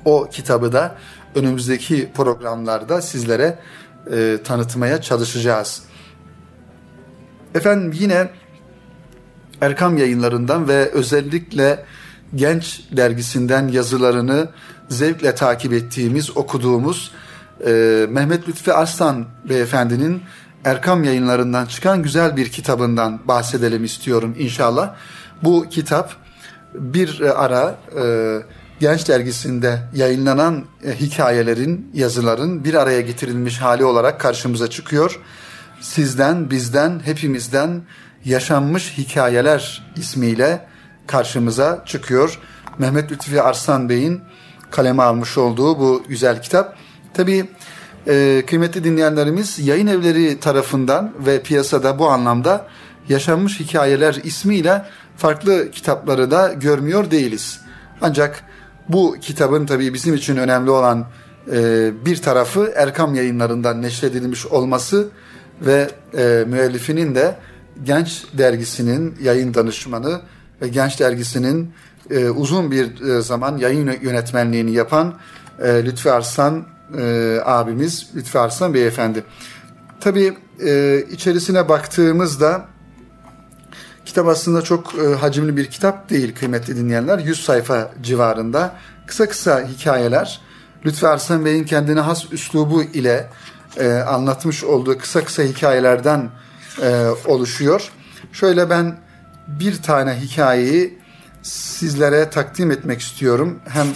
o 0.04 0.28
kitabı 0.30 0.72
da 0.72 0.94
önümüzdeki 1.34 2.12
programlarda 2.14 3.02
sizlere 3.02 3.58
e, 4.12 4.38
tanıtmaya 4.44 5.00
çalışacağız. 5.00 5.82
Efendim 7.54 7.92
yine 7.94 8.30
Erkam 9.60 9.98
yayınlarından 9.98 10.68
ve 10.68 10.90
özellikle 10.90 11.84
Genç 12.34 12.80
dergisinden 12.92 13.68
yazılarını 13.68 14.48
zevkle 14.88 15.34
takip 15.34 15.72
ettiğimiz, 15.72 16.36
okuduğumuz 16.36 17.12
e, 17.66 18.06
Mehmet 18.10 18.48
Lütfi 18.48 18.72
Arslan 18.72 19.26
beyefendinin 19.48 20.22
Erkam 20.64 21.04
yayınlarından 21.04 21.66
çıkan 21.66 22.02
güzel 22.02 22.36
bir 22.36 22.48
kitabından 22.48 23.20
bahsedelim 23.28 23.84
istiyorum 23.84 24.34
inşallah. 24.38 24.94
Bu 25.42 25.66
kitap 25.70 26.16
bir 26.74 27.20
ara 27.44 27.76
e, 28.02 28.38
Genç 28.82 29.08
dergisinde 29.08 29.78
yayınlanan 29.94 30.64
e, 30.84 31.00
hikayelerin, 31.00 31.90
yazıların 31.94 32.64
bir 32.64 32.74
araya 32.74 33.00
getirilmiş 33.00 33.58
hali 33.58 33.84
olarak 33.84 34.20
karşımıza 34.20 34.70
çıkıyor. 34.70 35.20
Sizden, 35.82 36.50
bizden, 36.50 37.00
hepimizden 37.04 37.82
yaşanmış 38.24 38.98
hikayeler 38.98 39.92
ismiyle 39.96 40.66
karşımıza 41.06 41.82
çıkıyor. 41.86 42.38
Mehmet 42.78 43.12
Lütfi 43.12 43.42
Arslan 43.42 43.88
Bey'in 43.88 44.20
kaleme 44.70 45.02
almış 45.02 45.38
olduğu 45.38 45.78
bu 45.78 46.02
güzel 46.08 46.42
kitap. 46.42 46.76
Tabii 47.14 47.48
e, 48.08 48.42
kıymetli 48.46 48.84
dinleyenlerimiz 48.84 49.58
yayın 49.58 49.86
evleri 49.86 50.40
tarafından 50.40 51.12
ve 51.26 51.42
piyasada 51.42 51.98
bu 51.98 52.08
anlamda 52.08 52.66
yaşanmış 53.08 53.60
hikayeler 53.60 54.14
ismiyle 54.24 54.84
farklı 55.16 55.70
kitapları 55.70 56.30
da 56.30 56.52
görmüyor 56.52 57.10
değiliz. 57.10 57.60
Ancak 58.00 58.44
bu 58.88 59.16
kitabın 59.20 59.66
tabii 59.66 59.94
bizim 59.94 60.14
için 60.14 60.36
önemli 60.36 60.70
olan 60.70 61.06
e, 61.52 61.90
bir 62.06 62.16
tarafı 62.16 62.72
Erkam 62.76 63.14
yayınlarından 63.14 63.82
neşredilmiş 63.82 64.46
olması 64.46 65.08
ve 65.60 65.90
e, 66.14 66.44
müellifinin 66.48 67.14
de 67.14 67.36
Genç 67.84 68.24
Dergisi'nin 68.38 69.14
yayın 69.22 69.54
danışmanı 69.54 70.20
ve 70.62 70.68
Genç 70.68 71.00
Dergisi'nin 71.00 71.74
e, 72.10 72.30
uzun 72.30 72.70
bir 72.70 73.00
e, 73.00 73.22
zaman 73.22 73.56
yayın 73.56 73.92
yönetmenliğini 74.02 74.72
yapan 74.72 75.14
e, 75.62 75.84
Lütfi 75.84 76.10
Arslan 76.10 76.64
e, 76.98 77.38
abimiz, 77.44 78.10
Lütfi 78.16 78.38
Arslan 78.38 78.74
beyefendi. 78.74 79.24
Tabii 80.00 80.36
e, 80.66 81.02
içerisine 81.10 81.68
baktığımızda 81.68 82.66
kitap 84.04 84.28
aslında 84.28 84.62
çok 84.62 84.94
e, 84.94 85.14
hacimli 85.14 85.56
bir 85.56 85.66
kitap 85.66 86.10
değil 86.10 86.34
kıymetli 86.34 86.76
dinleyenler. 86.76 87.18
100 87.18 87.44
sayfa 87.44 87.90
civarında 88.02 88.76
kısa 89.06 89.28
kısa 89.28 89.68
hikayeler. 89.68 90.40
Lütfi 90.86 91.08
Arslan 91.08 91.44
Bey'in 91.44 91.64
kendine 91.64 92.00
has 92.00 92.32
üslubu 92.32 92.82
ile 92.82 93.30
e, 93.76 93.92
anlatmış 93.92 94.64
olduğu 94.64 94.98
kısa 94.98 95.24
kısa 95.24 95.42
hikayelerden 95.42 96.30
e, 96.82 97.06
oluşuyor. 97.26 97.92
Şöyle 98.32 98.70
ben 98.70 98.98
bir 99.46 99.82
tane 99.82 100.14
hikayeyi 100.14 100.98
sizlere 101.42 102.30
takdim 102.30 102.70
etmek 102.70 103.00
istiyorum. 103.00 103.60
Hem 103.68 103.86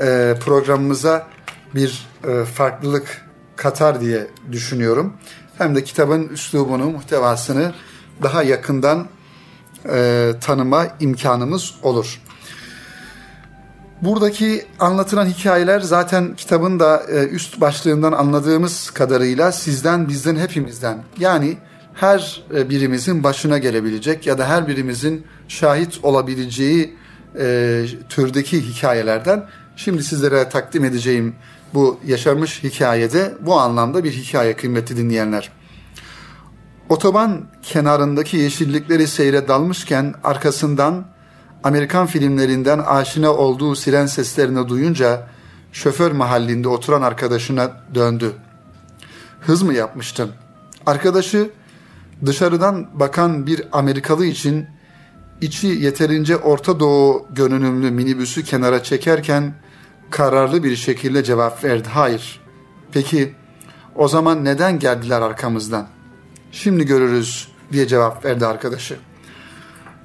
e, 0.00 0.34
programımıza 0.40 1.26
bir 1.74 2.06
e, 2.28 2.44
farklılık 2.44 3.24
katar 3.56 4.00
diye 4.00 4.26
düşünüyorum. 4.52 5.12
Hem 5.58 5.76
de 5.76 5.84
kitabın 5.84 6.28
üslubunu, 6.28 6.84
muhtevasını 6.84 7.74
daha 8.22 8.42
yakından 8.42 9.06
e, 9.88 10.32
tanıma 10.40 10.86
imkanımız 11.00 11.74
olur. 11.82 12.20
Buradaki 14.02 14.66
anlatılan 14.80 15.26
hikayeler 15.26 15.80
zaten 15.80 16.36
kitabın 16.36 16.80
da 16.80 17.02
e, 17.12 17.28
üst 17.28 17.60
başlığından 17.60 18.12
anladığımız 18.12 18.90
kadarıyla 18.90 19.52
sizden, 19.52 20.08
bizden, 20.08 20.36
hepimizden 20.36 21.02
yani 21.18 21.56
her 21.94 22.44
e, 22.54 22.70
birimizin 22.70 23.24
başına 23.24 23.58
gelebilecek 23.58 24.26
ya 24.26 24.38
da 24.38 24.48
her 24.48 24.68
birimizin 24.68 25.26
şahit 25.48 26.00
olabileceği 26.02 26.96
e, 27.38 27.84
türdeki 28.08 28.68
hikayelerden 28.68 29.46
şimdi 29.76 30.02
sizlere 30.02 30.48
takdim 30.48 30.84
edeceğim 30.84 31.34
bu 31.74 32.00
yaşanmış 32.06 32.62
hikayede 32.62 33.34
bu 33.40 33.60
anlamda 33.60 34.04
bir 34.04 34.12
hikaye 34.12 34.56
kıymetli 34.56 34.96
dinleyenler. 34.96 35.50
Otoban 36.88 37.46
kenarındaki 37.62 38.36
yeşillikleri 38.36 39.06
seyre 39.06 39.48
dalmışken 39.48 40.14
arkasından 40.24 41.13
Amerikan 41.64 42.06
filmlerinden 42.06 42.78
aşina 42.78 43.30
olduğu 43.30 43.76
siren 43.76 44.06
seslerini 44.06 44.68
duyunca 44.68 45.26
şoför 45.72 46.12
mahallinde 46.12 46.68
oturan 46.68 47.02
arkadaşına 47.02 47.70
döndü. 47.94 48.32
Hız 49.40 49.62
mı 49.62 49.74
yapmıştın? 49.74 50.30
Arkadaşı 50.86 51.50
dışarıdan 52.26 53.00
bakan 53.00 53.46
bir 53.46 53.64
Amerikalı 53.72 54.26
için 54.26 54.66
içi 55.40 55.66
yeterince 55.66 56.36
Orta 56.36 56.80
Doğu 56.80 57.26
görünümlü 57.30 57.90
minibüsü 57.90 58.44
kenara 58.44 58.82
çekerken 58.82 59.54
kararlı 60.10 60.64
bir 60.64 60.76
şekilde 60.76 61.24
cevap 61.24 61.64
verdi. 61.64 61.88
Hayır. 61.88 62.40
Peki 62.92 63.34
o 63.94 64.08
zaman 64.08 64.44
neden 64.44 64.78
geldiler 64.78 65.20
arkamızdan? 65.20 65.86
Şimdi 66.52 66.86
görürüz 66.86 67.48
diye 67.72 67.86
cevap 67.86 68.24
verdi 68.24 68.46
arkadaşı. 68.46 68.96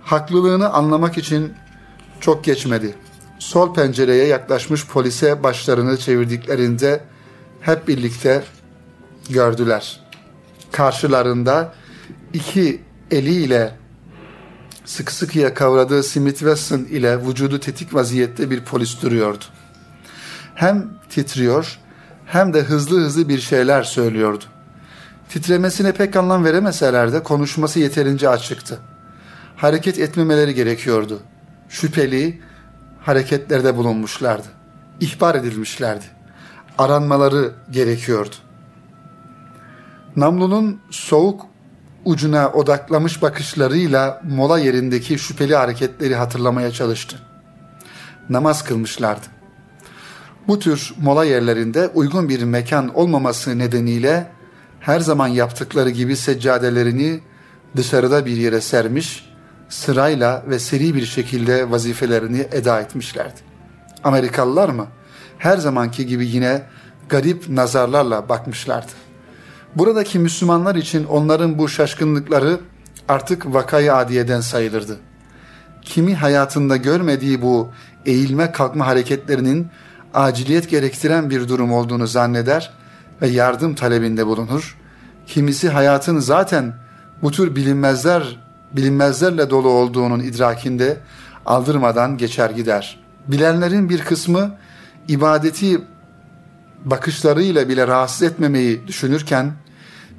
Haklılığını 0.10 0.70
anlamak 0.70 1.18
için 1.18 1.54
çok 2.20 2.44
geçmedi. 2.44 2.96
Sol 3.39 3.74
pencereye 3.74 4.25
yaklaşmış 4.25 4.88
polise 4.88 5.44
başlarını 5.44 5.98
çevirdiklerinde 5.98 7.04
hep 7.62 7.88
birlikte 7.88 8.44
gördüler. 9.30 10.00
Karşılarında 10.72 11.74
iki 12.34 12.82
eliyle 13.12 13.75
sıkı 14.86 15.16
sıkıya 15.16 15.54
kavradığı 15.54 16.04
Smith 16.04 16.39
Wesson 16.39 16.80
ile 16.80 17.28
vücudu 17.28 17.60
tetik 17.60 17.94
vaziyette 17.94 18.50
bir 18.50 18.63
polis 18.63 19.01
duruyordu. 19.01 19.46
Hem 20.56 20.89
titriyor 21.10 21.80
hem 22.25 22.54
de 22.54 22.62
hızlı 22.62 23.00
hızlı 23.00 23.30
bir 23.30 23.39
şeyler 23.39 23.84
söylüyordu. 23.84 24.44
Titremesine 25.30 25.92
pek 25.92 26.16
anlam 26.16 26.46
veremeseler 26.46 27.13
de 27.13 27.24
konuşması 27.24 27.80
yeterince 27.80 28.30
açıktı. 28.30 28.80
Hareket 29.60 30.00
etmemeleri 30.00 30.54
gerekiyordu. 30.54 31.20
Şüpheli 31.70 32.42
hareketlerde 33.01 33.78
bulunmuşlardı. 33.78 34.48
İhbar 35.00 35.36
edilmişlerdi. 35.36 36.06
Aranmaları 36.78 37.51
gerekiyordu. 37.72 38.36
Namlunun 40.16 40.82
soğuk 40.89 41.46
ucuna 42.06 42.50
odaklamış 42.50 43.22
bakışlarıyla 43.22 44.22
mola 44.30 44.60
yerindeki 44.60 45.20
şüpheli 45.20 45.56
hareketleri 45.56 46.16
hatırlamaya 46.16 46.72
çalıştı. 46.72 47.20
Namaz 48.30 48.63
kılmışlardı. 48.63 49.25
Bu 50.48 50.60
tür 50.60 50.94
mola 51.01 51.25
yerlerinde 51.25 51.88
uygun 51.88 52.30
bir 52.30 52.44
mekan 52.44 52.96
olmaması 52.96 53.58
nedeniyle 53.58 54.32
her 54.80 55.00
zaman 55.00 55.28
yaptıkları 55.28 55.89
gibi 55.89 56.16
seccadelerini 56.16 57.20
dışarıda 57.75 58.25
bir 58.25 58.38
yere 58.38 58.62
sermiş, 58.62 59.28
sırayla 59.70 60.44
ve 60.48 60.60
seri 60.60 60.96
bir 60.96 61.06
şekilde 61.06 61.72
vazifelerini 61.72 62.48
eda 62.52 62.82
etmişlerdi. 62.82 63.40
Amerikalılar 64.04 64.70
mı? 64.70 64.88
Her 65.38 65.58
zamanki 65.58 66.06
gibi 66.06 66.28
yine 66.28 66.64
garip 67.10 67.50
nazarlarla 67.50 68.30
bakmışlardı. 68.30 68.92
Buradaki 69.76 70.20
Müslümanlar 70.20 70.76
için 70.76 71.06
onların 71.06 71.58
bu 71.58 71.70
şaşkınlıkları 71.70 72.60
artık 73.08 73.54
vakayı 73.54 73.96
adiyeden 73.96 74.42
sayılırdı. 74.42 74.98
Kimi 75.82 76.16
hayatında 76.16 76.78
görmediği 76.78 77.42
bu 77.42 77.72
eğilme 78.06 78.52
kalkma 78.52 78.88
hareketlerinin 78.88 79.68
aciliyet 80.14 80.70
gerektiren 80.70 81.30
bir 81.30 81.48
durum 81.48 81.74
olduğunu 81.74 82.08
zanneder 82.08 82.74
ve 83.22 83.28
yardım 83.28 83.76
talebinde 83.76 84.28
bulunur. 84.28 84.78
Kimisi 85.28 85.70
hayatın 85.70 86.20
zaten 86.20 86.74
bu 87.22 87.32
tür 87.32 87.56
bilinmezler 87.56 88.40
bilinmezlerle 88.76 89.50
dolu 89.50 89.70
olduğunun 89.70 90.20
idrakinde 90.20 90.98
aldırmadan 91.46 92.18
geçer 92.18 92.50
gider. 92.50 93.00
Bilenlerin 93.28 93.90
bir 93.90 94.02
kısmı 94.02 94.56
ibadeti 95.08 95.82
bakışlarıyla 96.86 97.70
bile 97.70 97.88
rahatsız 97.88 98.24
etmemeyi 98.24 98.88
düşünürken 98.88 99.52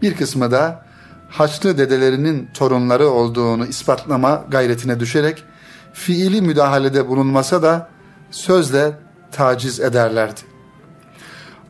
bir 0.03 0.17
kısmı 0.17 0.51
da 0.51 0.91
Haçlı 1.31 1.79
dedelerinin 1.79 2.49
torunları 2.55 3.09
olduğunu 3.09 3.67
ispatlama 3.67 4.45
gayretine 4.49 5.01
düşerek 5.01 5.45
fiili 5.93 6.43
müdahalede 6.43 7.09
bulunmasa 7.09 7.63
da 7.63 7.89
sözle 8.31 8.93
taciz 9.33 9.81
ederlerdi. 9.81 10.41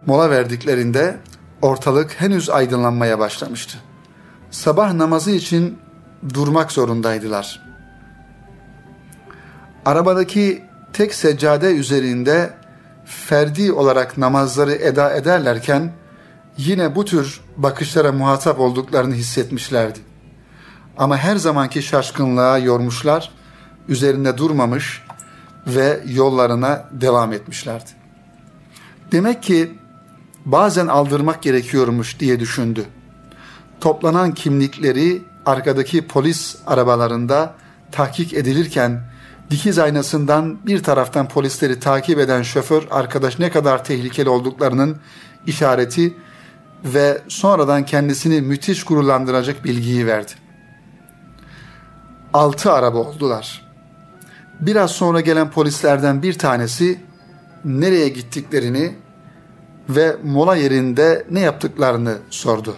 Mola 0.06 0.30
verdiklerinde 0.30 1.16
ortalık 1.62 2.20
henüz 2.20 2.50
aydınlanmaya 2.50 3.18
başlamıştı. 3.18 3.78
Sabah 4.50 4.92
namazı 4.92 5.30
için 5.30 5.78
durmak 6.34 6.72
zorundaydılar. 6.72 7.62
Arabadaki 9.84 10.64
tek 10.92 11.14
seccade 11.14 11.74
üzerinde 11.74 12.50
ferdi 13.04 13.72
olarak 13.72 14.18
namazları 14.18 14.72
eda 14.72 15.14
ederlerken 15.14 15.92
yine 16.56 16.94
bu 16.94 17.04
tür 17.04 17.40
bakışlara 17.56 18.12
muhatap 18.12 18.60
olduklarını 18.60 19.14
hissetmişlerdi. 19.14 19.98
Ama 20.98 21.16
her 21.16 21.36
zamanki 21.36 21.82
şaşkınlığa 21.82 22.58
yormuşlar, 22.58 23.32
üzerinde 23.88 24.38
durmamış 24.38 25.02
ve 25.66 26.00
yollarına 26.06 26.88
devam 26.92 27.32
etmişlerdi. 27.32 27.90
Demek 29.12 29.42
ki 29.42 29.78
bazen 30.44 30.86
aldırmak 30.86 31.42
gerekiyormuş 31.42 32.20
diye 32.20 32.40
düşündü. 32.40 32.84
Toplanan 33.80 34.34
kimlikleri 34.34 35.22
arkadaki 35.46 36.06
polis 36.06 36.56
arabalarında 36.66 37.54
tahkik 37.92 38.34
edilirken 38.34 39.00
dikiz 39.50 39.78
aynasından 39.78 40.66
bir 40.66 40.82
taraftan 40.82 41.28
polisleri 41.28 41.80
takip 41.80 42.18
eden 42.18 42.42
şoför 42.42 42.82
arkadaş 42.90 43.38
ne 43.38 43.50
kadar 43.50 43.84
tehlikeli 43.84 44.28
olduklarının 44.28 44.96
işareti 45.46 46.14
ve 46.84 47.22
sonradan 47.28 47.84
kendisini 47.84 48.40
müthiş 48.40 48.84
gururlandıracak 48.84 49.64
bilgiyi 49.64 50.06
verdi. 50.06 50.32
Altı 52.32 52.72
araba 52.72 52.98
oldular. 52.98 53.70
Biraz 54.60 54.90
sonra 54.90 55.20
gelen 55.20 55.50
polislerden 55.50 56.22
bir 56.22 56.38
tanesi 56.38 57.00
nereye 57.64 58.08
gittiklerini 58.08 58.94
ve 59.88 60.16
mola 60.24 60.56
yerinde 60.56 61.26
ne 61.30 61.40
yaptıklarını 61.40 62.18
sordu. 62.30 62.76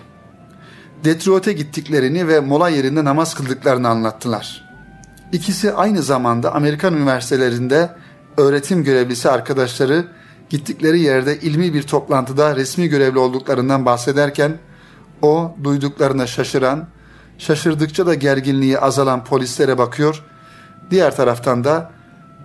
Detroit'e 1.04 1.52
gittiklerini 1.52 2.28
ve 2.28 2.40
mola 2.40 2.68
yerinde 2.68 3.04
namaz 3.04 3.34
kıldıklarını 3.34 3.88
anlattılar. 3.88 4.64
İkisi 5.32 5.72
aynı 5.72 6.02
zamanda 6.02 6.54
Amerikan 6.54 6.94
üniversitelerinde 6.94 7.90
öğretim 8.36 8.84
görevlisi 8.84 9.30
arkadaşları 9.30 10.06
gittikleri 10.50 11.00
yerde 11.00 11.40
ilmi 11.40 11.74
bir 11.74 11.82
toplantıda 11.82 12.56
resmi 12.56 12.88
görevli 12.88 13.18
olduklarından 13.18 13.86
bahsederken 13.86 14.58
o 15.22 15.56
duyduklarına 15.64 16.26
şaşıran, 16.26 16.88
şaşırdıkça 17.38 18.06
da 18.06 18.14
gerginliği 18.14 18.78
azalan 18.78 19.24
polislere 19.24 19.78
bakıyor. 19.78 20.22
Diğer 20.90 21.16
taraftan 21.16 21.64
da 21.64 21.90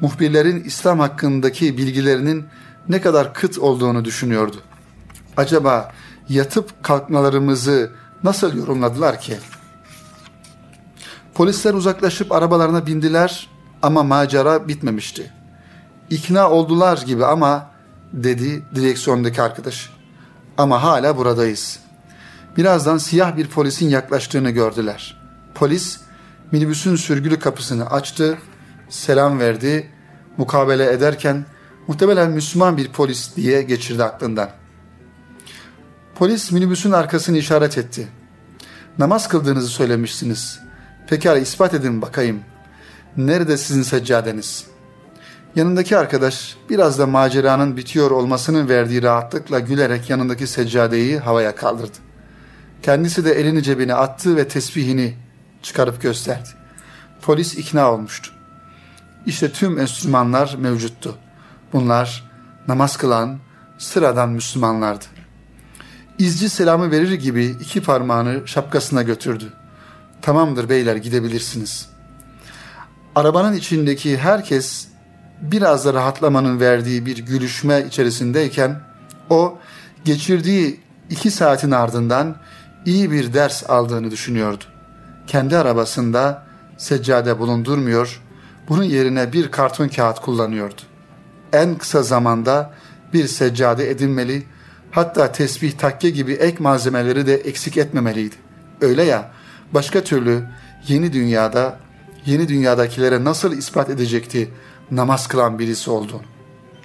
muhbirlerin 0.02 0.64
İslam 0.64 1.00
hakkındaki 1.00 1.78
bilgilerinin 1.78 2.46
ne 2.90 3.02
kadar 3.02 3.34
kıt 3.34 3.58
olduğunu 3.58 4.06
düşünüyordu. 4.06 4.58
Acaba 5.38 5.92
yatıp 6.30 6.84
kalkmalarımızı 6.84 7.92
nasıl 8.24 8.58
yorumladılar 8.58 9.22
ki? 9.22 9.38
Polisler 11.34 11.74
uzaklaşıp 11.74 12.32
arabalarına 12.32 12.88
bindiler 12.88 13.50
ama 13.82 14.04
macera 14.04 14.68
bitmemişti. 14.68 15.32
İkna 16.10 16.50
oldular 16.50 16.98
gibi 16.98 17.26
ama 17.26 17.70
dedi 18.14 18.64
direksiyondaki 18.76 19.42
arkadaş. 19.42 19.90
Ama 20.58 20.84
hala 20.84 21.18
buradayız. 21.18 21.80
Birazdan 22.58 22.98
siyah 22.98 23.38
bir 23.38 23.48
polisin 23.48 23.90
yaklaştığını 23.90 24.50
gördüler. 24.50 25.22
Polis 25.56 26.00
minibüsün 26.52 26.96
sürgülü 26.96 27.40
kapısını 27.40 27.90
açtı, 27.90 28.38
selam 28.90 29.40
verdi, 29.40 29.92
mukabele 30.38 30.92
ederken 30.92 31.46
muhtemelen 31.88 32.32
Müslüman 32.32 32.78
bir 32.78 32.92
polis 32.92 33.36
diye 33.36 33.62
geçirdi 33.62 34.04
aklından. 34.04 34.50
Polis 36.18 36.52
minibüsün 36.52 36.92
arkasını 36.92 37.38
işaret 37.38 37.78
etti. 37.78 38.08
Namaz 38.98 39.28
kıldığınızı 39.28 39.68
söylemişsiniz. 39.68 40.60
Pekala 41.08 41.38
ispat 41.38 41.74
edin 41.74 42.02
bakayım. 42.02 42.40
Nerede 43.18 43.58
sizin 43.58 43.82
seccadeniz? 43.84 44.66
Yanındaki 45.56 45.98
arkadaş 45.98 46.58
biraz 46.70 47.00
da 47.00 47.08
maceranın 47.08 47.78
bitiyor 47.78 48.12
olmasının 48.12 48.70
verdiği 48.70 49.04
rahatlıkla 49.04 49.60
gülerek 49.60 50.10
yanındaki 50.10 50.48
seccadeyi 50.48 51.20
havaya 51.20 51.56
kaldırdı. 51.56 51.98
Kendisi 52.84 53.26
de 53.26 53.32
elini 53.32 53.64
cebine 53.64 53.94
attı 53.94 54.36
ve 54.36 54.48
tesbihini 54.48 55.16
çıkarıp 55.64 56.02
gösterdi. 56.02 56.50
Polis 57.22 57.58
ikna 57.58 57.92
olmuştu. 57.92 58.32
İşte 59.26 59.52
tüm 59.52 59.74
Müslümanlar 59.74 60.56
mevcuttu. 60.60 61.18
Bunlar 61.74 62.32
namaz 62.68 62.98
kılan 62.98 63.40
sıradan 63.78 64.30
Müslümanlardı. 64.30 65.17
İzci 66.20 66.50
selamı 66.50 66.92
verir 66.92 67.14
gibi 67.14 67.46
iki 67.46 67.82
parmağını 67.82 68.48
şapkasına 68.48 69.04
götürdü. 69.04 69.54
Tamamdır 70.22 70.70
beyler 70.70 70.96
gidebilirsiniz. 70.96 71.90
Arabanın 73.16 73.54
içindeki 73.54 74.18
herkes 74.18 74.88
biraz 75.42 75.86
da 75.86 75.94
rahatlamanın 75.94 76.60
verdiği 76.60 77.06
bir 77.06 77.18
gülüşme 77.18 77.86
içerisindeyken 77.88 78.82
o 79.30 79.58
geçirdiği 80.06 80.80
iki 81.10 81.32
saatin 81.32 81.72
ardından 81.72 82.36
iyi 82.86 83.12
bir 83.12 83.34
ders 83.34 83.70
aldığını 83.70 84.12
düşünüyordu. 84.12 84.64
Kendi 85.28 85.58
arabasında 85.58 86.44
seccade 86.78 87.40
bulundurmuyor, 87.40 88.22
bunun 88.70 88.84
yerine 88.84 89.34
bir 89.34 89.52
karton 89.52 89.88
kağıt 89.88 90.20
kullanıyordu. 90.20 90.82
En 91.54 91.78
kısa 91.78 92.04
zamanda 92.04 92.74
bir 93.14 93.28
seccade 93.28 93.92
edinmeli, 93.92 94.44
hatta 94.92 95.32
tesbih 95.32 95.72
takke 95.72 96.10
gibi 96.10 96.34
ek 96.34 96.58
malzemeleri 96.60 97.28
de 97.28 97.36
eksik 97.36 97.78
etmemeliydi. 97.78 98.36
Öyle 98.82 99.04
ya, 99.04 99.32
başka 99.74 100.04
türlü 100.04 100.44
yeni 100.88 101.14
dünyada, 101.14 101.80
yeni 102.26 102.48
dünyadakilere 102.48 103.24
nasıl 103.24 103.54
ispat 103.54 103.90
edecekti 103.90 104.50
namaz 104.92 105.28
kılan 105.28 105.60
birisi 105.60 105.92
olduğunu. 105.92 106.22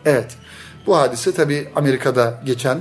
Evet, 0.05 0.37
bu 0.87 0.99
hadise 0.99 1.33
tabi 1.33 1.69
Amerika'da 1.77 2.41
geçen 2.45 2.79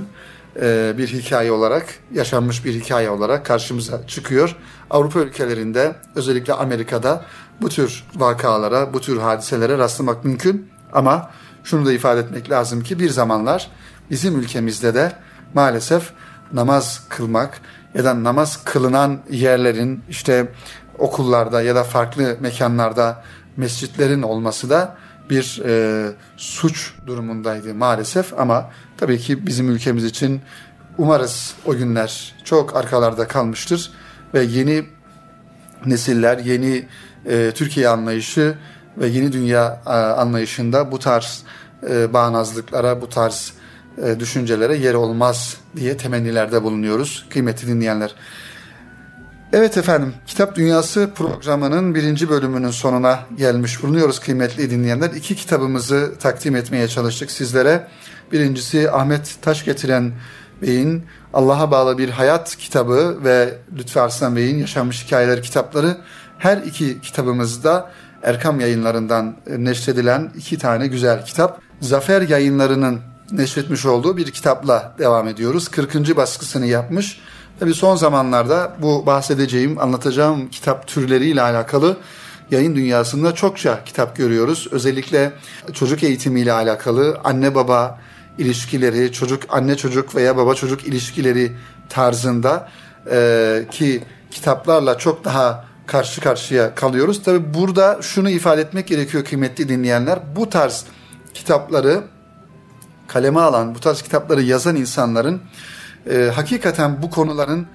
e, 0.60 0.94
bir 0.98 1.08
hikaye 1.08 1.52
olarak, 1.52 1.86
yaşanmış 2.12 2.64
bir 2.64 2.74
hikaye 2.74 3.10
olarak 3.10 3.46
karşımıza 3.46 4.06
çıkıyor. 4.06 4.56
Avrupa 4.90 5.20
ülkelerinde, 5.20 5.96
özellikle 6.14 6.52
Amerika'da 6.52 7.24
bu 7.60 7.68
tür 7.68 8.04
vakalara, 8.14 8.94
bu 8.94 9.00
tür 9.00 9.18
hadiselere 9.18 9.78
rastlamak 9.78 10.24
mümkün. 10.24 10.70
Ama 10.92 11.30
şunu 11.64 11.86
da 11.86 11.92
ifade 11.92 12.20
etmek 12.20 12.50
lazım 12.50 12.82
ki 12.82 12.98
bir 12.98 13.10
zamanlar 13.10 13.70
bizim 14.10 14.40
ülkemizde 14.40 14.94
de 14.94 15.12
maalesef 15.54 16.12
namaz 16.52 17.02
kılmak 17.08 17.60
ya 17.94 18.04
da 18.04 18.24
namaz 18.24 18.64
kılınan 18.64 19.20
yerlerin 19.30 20.02
işte 20.08 20.48
okullarda 20.98 21.62
ya 21.62 21.74
da 21.74 21.84
farklı 21.84 22.36
mekanlarda 22.40 23.22
mescitlerin 23.56 24.22
olması 24.22 24.70
da 24.70 24.96
bir 25.30 25.62
e, 25.64 26.12
suç 26.36 26.94
durumundaydı 27.06 27.74
maalesef. 27.74 28.40
Ama 28.40 28.70
tabii 28.96 29.18
ki 29.18 29.46
bizim 29.46 29.70
ülkemiz 29.70 30.04
için 30.04 30.40
umarız 30.98 31.54
o 31.66 31.76
günler 31.76 32.34
çok 32.44 32.76
arkalarda 32.76 33.28
kalmıştır 33.28 33.92
ve 34.34 34.42
yeni 34.42 34.84
nesiller, 35.86 36.38
yeni 36.38 36.86
e, 37.26 37.52
Türkiye 37.54 37.88
anlayışı 37.88 38.54
ve 38.98 39.06
yeni 39.06 39.32
dünya 39.32 39.80
e, 39.86 39.90
anlayışında 39.90 40.92
bu 40.92 40.98
tarz 40.98 41.42
e, 41.90 42.12
bağnazlıklara, 42.12 43.00
bu 43.00 43.08
tarz 43.08 43.52
düşüncelere 44.18 44.76
yer 44.76 44.94
olmaz 44.94 45.56
diye 45.76 45.96
temennilerde 45.96 46.62
bulunuyoruz 46.62 47.26
kıymetli 47.30 47.68
dinleyenler. 47.68 48.14
Evet 49.52 49.76
efendim, 49.76 50.14
Kitap 50.26 50.56
Dünyası 50.56 51.10
programının 51.14 51.94
birinci 51.94 52.28
bölümünün 52.28 52.70
sonuna 52.70 53.20
gelmiş 53.36 53.82
bulunuyoruz 53.82 54.18
kıymetli 54.18 54.70
dinleyenler. 54.70 55.10
İki 55.10 55.36
kitabımızı 55.36 56.12
takdim 56.20 56.56
etmeye 56.56 56.88
çalıştık 56.88 57.30
sizlere. 57.30 57.88
Birincisi 58.32 58.90
Ahmet 58.90 59.36
Taş 59.42 59.64
Getiren 59.64 60.12
Bey'in 60.62 61.02
Allah'a 61.34 61.70
bağlı 61.70 61.98
bir 61.98 62.08
hayat 62.08 62.56
kitabı 62.56 63.24
ve 63.24 63.54
Lütfü 63.78 64.00
Arslan 64.00 64.36
Bey'in 64.36 64.58
yaşanmış 64.58 65.06
hikayeler 65.06 65.42
kitapları. 65.42 65.96
Her 66.38 66.56
iki 66.56 67.00
kitabımızda 67.00 67.90
Erkam 68.22 68.60
yayınlarından 68.60 69.36
neşredilen 69.58 70.32
iki 70.36 70.58
tane 70.58 70.86
güzel 70.86 71.24
kitap. 71.24 71.60
Zafer 71.80 72.22
yayınlarının 72.22 73.00
neşretmiş 73.32 73.86
olduğu 73.86 74.16
bir 74.16 74.30
kitapla 74.30 74.94
devam 74.98 75.28
ediyoruz. 75.28 75.68
40. 75.68 76.16
baskısını 76.16 76.66
yapmış 76.66 77.20
Tabii 77.62 77.74
son 77.74 77.96
zamanlarda 77.96 78.76
bu 78.78 79.06
bahsedeceğim, 79.06 79.78
anlatacağım 79.78 80.48
kitap 80.50 80.86
türleriyle 80.86 81.42
alakalı 81.42 81.96
yayın 82.50 82.76
dünyasında 82.76 83.34
çokça 83.34 83.84
kitap 83.84 84.16
görüyoruz. 84.16 84.68
Özellikle 84.70 85.32
çocuk 85.72 86.02
eğitimiyle 86.02 86.52
alakalı 86.52 87.20
anne 87.24 87.54
baba 87.54 88.00
ilişkileri, 88.38 89.12
çocuk 89.12 89.42
anne 89.48 89.76
çocuk 89.76 90.14
veya 90.14 90.36
baba 90.36 90.54
çocuk 90.54 90.86
ilişkileri 90.86 91.52
tarzında 91.88 92.68
e, 93.10 93.64
ki 93.70 94.04
kitaplarla 94.30 94.98
çok 94.98 95.24
daha 95.24 95.64
karşı 95.86 96.20
karşıya 96.20 96.74
kalıyoruz. 96.74 97.22
Tabi 97.22 97.54
burada 97.54 97.98
şunu 98.02 98.30
ifade 98.30 98.60
etmek 98.60 98.86
gerekiyor 98.86 99.24
kıymetli 99.24 99.68
dinleyenler. 99.68 100.18
Bu 100.36 100.50
tarz 100.50 100.84
kitapları 101.34 102.02
kaleme 103.12 103.40
alan, 103.40 103.74
bu 103.74 103.80
tarz 103.80 104.02
kitapları 104.02 104.42
yazan 104.42 104.76
insanların 104.76 105.42
e, 106.10 106.30
hakikaten 106.34 107.02
bu 107.02 107.10
konuların 107.10 107.66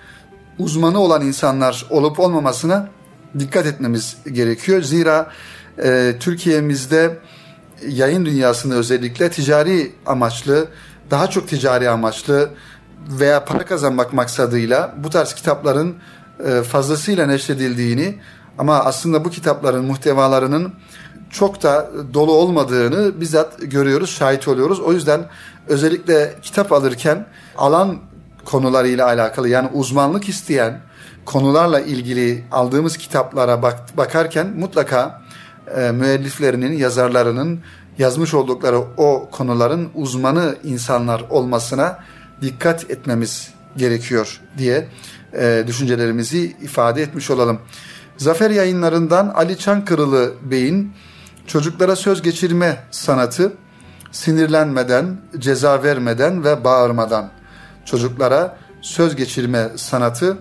uzmanı 0.59 0.99
olan 0.99 1.21
insanlar 1.21 1.85
olup 1.89 2.19
olmamasına 2.19 2.89
dikkat 3.39 3.65
etmemiz 3.65 4.17
gerekiyor. 4.31 4.81
Zira 4.81 5.31
e, 5.83 6.15
Türkiye'mizde 6.19 7.19
yayın 7.87 8.25
dünyasında 8.25 8.75
özellikle 8.75 9.31
ticari 9.31 9.91
amaçlı, 10.05 10.67
daha 11.11 11.29
çok 11.29 11.47
ticari 11.47 11.89
amaçlı 11.89 12.49
veya 13.09 13.45
para 13.45 13.65
kazanmak 13.65 14.13
maksadıyla 14.13 14.95
bu 14.97 15.09
tarz 15.09 15.33
kitapların 15.33 15.95
e, 16.45 16.63
fazlasıyla 16.63 17.25
neşredildiğini 17.25 18.19
ama 18.57 18.79
aslında 18.79 19.25
bu 19.25 19.29
kitapların 19.29 19.85
muhtevalarının 19.85 20.73
çok 21.29 21.63
da 21.63 21.89
dolu 22.13 22.31
olmadığını 22.31 23.21
bizzat 23.21 23.61
görüyoruz, 23.61 24.09
şahit 24.09 24.47
oluyoruz. 24.47 24.79
O 24.79 24.93
yüzden 24.93 25.25
özellikle 25.67 26.35
kitap 26.41 26.71
alırken 26.71 27.27
alan 27.57 27.97
konularıyla 28.45 29.05
alakalı 29.05 29.49
yani 29.49 29.69
uzmanlık 29.73 30.29
isteyen 30.29 30.81
konularla 31.25 31.79
ilgili 31.79 32.43
aldığımız 32.51 32.97
kitaplara 32.97 33.61
bak, 33.61 33.97
bakarken 33.97 34.47
mutlaka 34.47 35.21
e, 35.77 35.91
müelliflerinin, 35.91 36.77
yazarlarının 36.77 37.59
yazmış 37.97 38.33
oldukları 38.33 38.79
o 38.97 39.29
konuların 39.31 39.89
uzmanı 39.95 40.55
insanlar 40.63 41.23
olmasına 41.29 41.99
dikkat 42.41 42.91
etmemiz 42.91 43.49
gerekiyor 43.77 44.41
diye 44.57 44.87
e, 45.33 45.63
düşüncelerimizi 45.67 46.55
ifade 46.61 47.01
etmiş 47.01 47.29
olalım. 47.29 47.59
Zafer 48.17 48.51
yayınlarından 48.51 49.27
Ali 49.27 49.57
Çankırılı 49.57 50.33
Bey'in 50.41 50.93
çocuklara 51.47 51.95
söz 51.95 52.21
geçirme 52.21 52.83
sanatı 52.91 53.53
sinirlenmeden, 54.11 55.17
ceza 55.37 55.83
vermeden 55.83 56.43
ve 56.43 56.63
bağırmadan 56.63 57.29
çocuklara 57.85 58.57
söz 58.81 59.15
geçirme 59.15 59.69
sanatı 59.75 60.37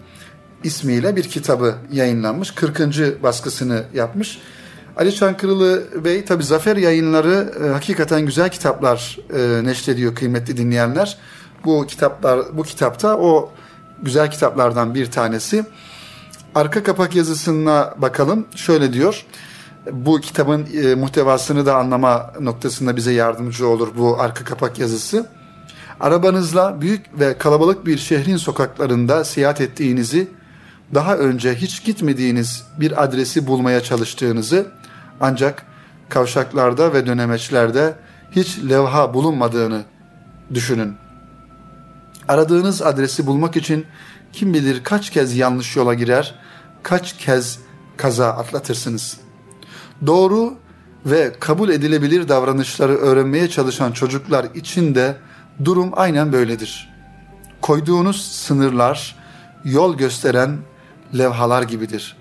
ismiyle 0.64 1.16
bir 1.16 1.24
kitabı 1.24 1.74
yayınlanmış. 1.92 2.50
40. 2.50 3.22
baskısını 3.22 3.84
yapmış. 3.94 4.38
Ali 4.96 5.14
Çankırılı 5.14 5.84
Bey 6.04 6.24
tabi 6.24 6.42
Zafer 6.42 6.76
yayınları 6.76 7.52
e, 7.64 7.68
hakikaten 7.68 8.26
güzel 8.26 8.50
kitaplar 8.50 9.18
e, 9.34 9.64
neşrediyor 9.64 10.14
kıymetli 10.14 10.56
dinleyenler. 10.56 11.18
Bu 11.64 11.86
kitaplar 11.86 12.40
bu 12.52 12.62
kitapta 12.62 13.16
o 13.16 13.50
güzel 14.02 14.30
kitaplardan 14.30 14.94
bir 14.94 15.10
tanesi. 15.10 15.64
Arka 16.54 16.82
kapak 16.82 17.16
yazısına 17.16 17.94
bakalım. 17.98 18.46
Şöyle 18.56 18.92
diyor. 18.92 19.26
Bu 19.92 20.20
kitabın 20.20 20.66
e, 20.82 20.94
muhtevasını 20.94 21.66
da 21.66 21.76
anlama 21.76 22.32
noktasında 22.40 22.96
bize 22.96 23.12
yardımcı 23.12 23.68
olur 23.68 23.88
bu 23.98 24.20
arka 24.20 24.44
kapak 24.44 24.78
yazısı. 24.78 25.26
Arabanızla 26.00 26.80
büyük 26.80 27.20
ve 27.20 27.38
kalabalık 27.38 27.86
bir 27.86 27.98
şehrin 27.98 28.36
sokaklarında 28.36 29.24
seyahat 29.24 29.60
ettiğinizi, 29.60 30.28
daha 30.94 31.16
önce 31.16 31.54
hiç 31.54 31.84
gitmediğiniz 31.84 32.66
bir 32.80 33.04
adresi 33.04 33.46
bulmaya 33.46 33.82
çalıştığınızı, 33.82 34.66
ancak 35.20 35.66
kavşaklarda 36.08 36.92
ve 36.92 37.06
dönemeçlerde 37.06 37.94
hiç 38.30 38.58
levha 38.68 39.14
bulunmadığını 39.14 39.82
düşünün. 40.54 40.94
Aradığınız 42.28 42.82
adresi 42.82 43.26
bulmak 43.26 43.56
için 43.56 43.86
kim 44.32 44.54
bilir 44.54 44.84
kaç 44.84 45.10
kez 45.10 45.36
yanlış 45.36 45.76
yola 45.76 45.94
girer, 45.94 46.34
kaç 46.82 47.16
kez 47.16 47.58
kaza 47.96 48.28
atlatırsınız. 48.28 49.25
Doğru 50.06 50.54
ve 51.06 51.32
kabul 51.40 51.68
edilebilir 51.68 52.28
davranışları 52.28 52.96
öğrenmeye 52.96 53.48
çalışan 53.48 53.92
çocuklar 53.92 54.46
için 54.54 54.94
de 54.94 55.16
durum 55.64 55.90
aynen 55.92 56.32
böyledir. 56.32 56.92
Koyduğunuz 57.60 58.32
sınırlar 58.32 59.16
yol 59.64 59.96
gösteren 59.96 60.58
levhalar 61.18 61.62
gibidir. 61.62 62.16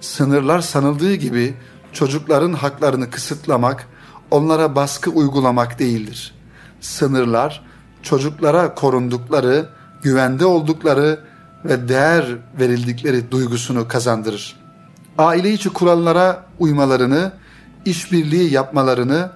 Sınırlar 0.00 0.60
sanıldığı 0.60 1.14
gibi 1.14 1.54
çocukların 1.92 2.52
haklarını 2.52 3.10
kısıtlamak, 3.10 3.86
onlara 4.30 4.74
baskı 4.74 5.10
uygulamak 5.10 5.78
değildir. 5.78 6.34
Sınırlar 6.80 7.64
çocuklara 8.02 8.74
korundukları, 8.74 9.68
güvende 10.02 10.46
oldukları 10.46 11.20
ve 11.64 11.88
değer 11.88 12.24
verildikleri 12.60 13.30
duygusunu 13.30 13.88
kazandırır. 13.88 14.56
Aile 15.18 15.52
içi 15.52 15.68
kurallara 15.68 16.44
uymalarını, 16.58 17.32
işbirliği 17.84 18.52
yapmalarını, 18.52 19.30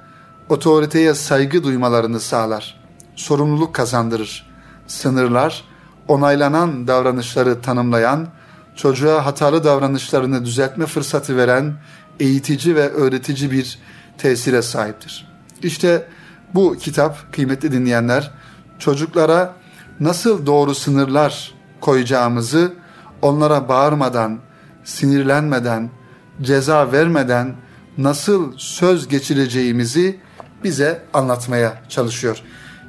otoriteye 0.48 1.14
saygı 1.14 1.64
duymalarını 1.64 2.20
sağlar. 2.20 2.80
Sorumluluk 3.16 3.74
kazandırır. 3.74 4.50
Sınırlar, 4.86 5.64
onaylanan 6.08 6.88
davranışları 6.88 7.60
tanımlayan, 7.60 8.28
çocuğa 8.76 9.26
hatalı 9.26 9.64
davranışlarını 9.64 10.44
düzeltme 10.44 10.86
fırsatı 10.86 11.36
veren 11.36 11.74
eğitici 12.20 12.76
ve 12.76 12.88
öğretici 12.88 13.50
bir 13.50 13.78
tesire 14.18 14.62
sahiptir. 14.62 15.28
İşte 15.62 16.08
bu 16.54 16.76
kitap 16.80 17.32
kıymetli 17.32 17.72
dinleyenler 17.72 18.30
çocuklara 18.78 19.52
nasıl 20.00 20.46
doğru 20.46 20.74
sınırlar 20.74 21.54
koyacağımızı 21.80 22.72
onlara 23.22 23.68
bağırmadan, 23.68 24.38
sinirlenmeden, 24.84 25.90
ceza 26.42 26.92
vermeden 26.92 27.54
nasıl 27.98 28.52
söz 28.56 29.08
geçireceğimizi 29.08 30.20
bize 30.64 31.02
anlatmaya 31.14 31.82
çalışıyor. 31.88 32.42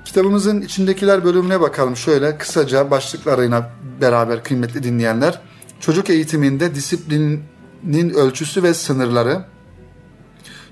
Kitabımızın 0.06 0.62
içindekiler 0.62 1.24
bölümüne 1.24 1.62
bakalım 1.62 1.98
şöyle 1.98 2.38
kısaca 2.38 2.92
başlıklarıyla 2.92 3.72
beraber 4.02 4.44
kıymetli 4.44 4.84
dinleyenler. 4.84 5.42
Çocuk 5.80 6.10
eğitiminde 6.10 6.76
disiplinin 6.76 8.10
ölçüsü 8.10 8.64
ve 8.64 8.74
sınırları, 8.74 9.46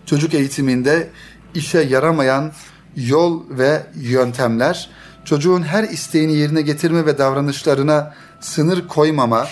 çocuk 0.05 0.33
eğitiminde 0.33 1.09
işe 1.55 1.79
yaramayan 1.79 2.51
yol 2.95 3.43
ve 3.49 3.83
yöntemler, 3.95 4.89
çocuğun 5.25 5.63
her 5.63 5.83
isteğini 5.83 6.35
yerine 6.35 6.61
getirme 6.61 7.05
ve 7.05 7.17
davranışlarına 7.17 8.13
sınır 8.39 8.87
koymama, 8.87 9.47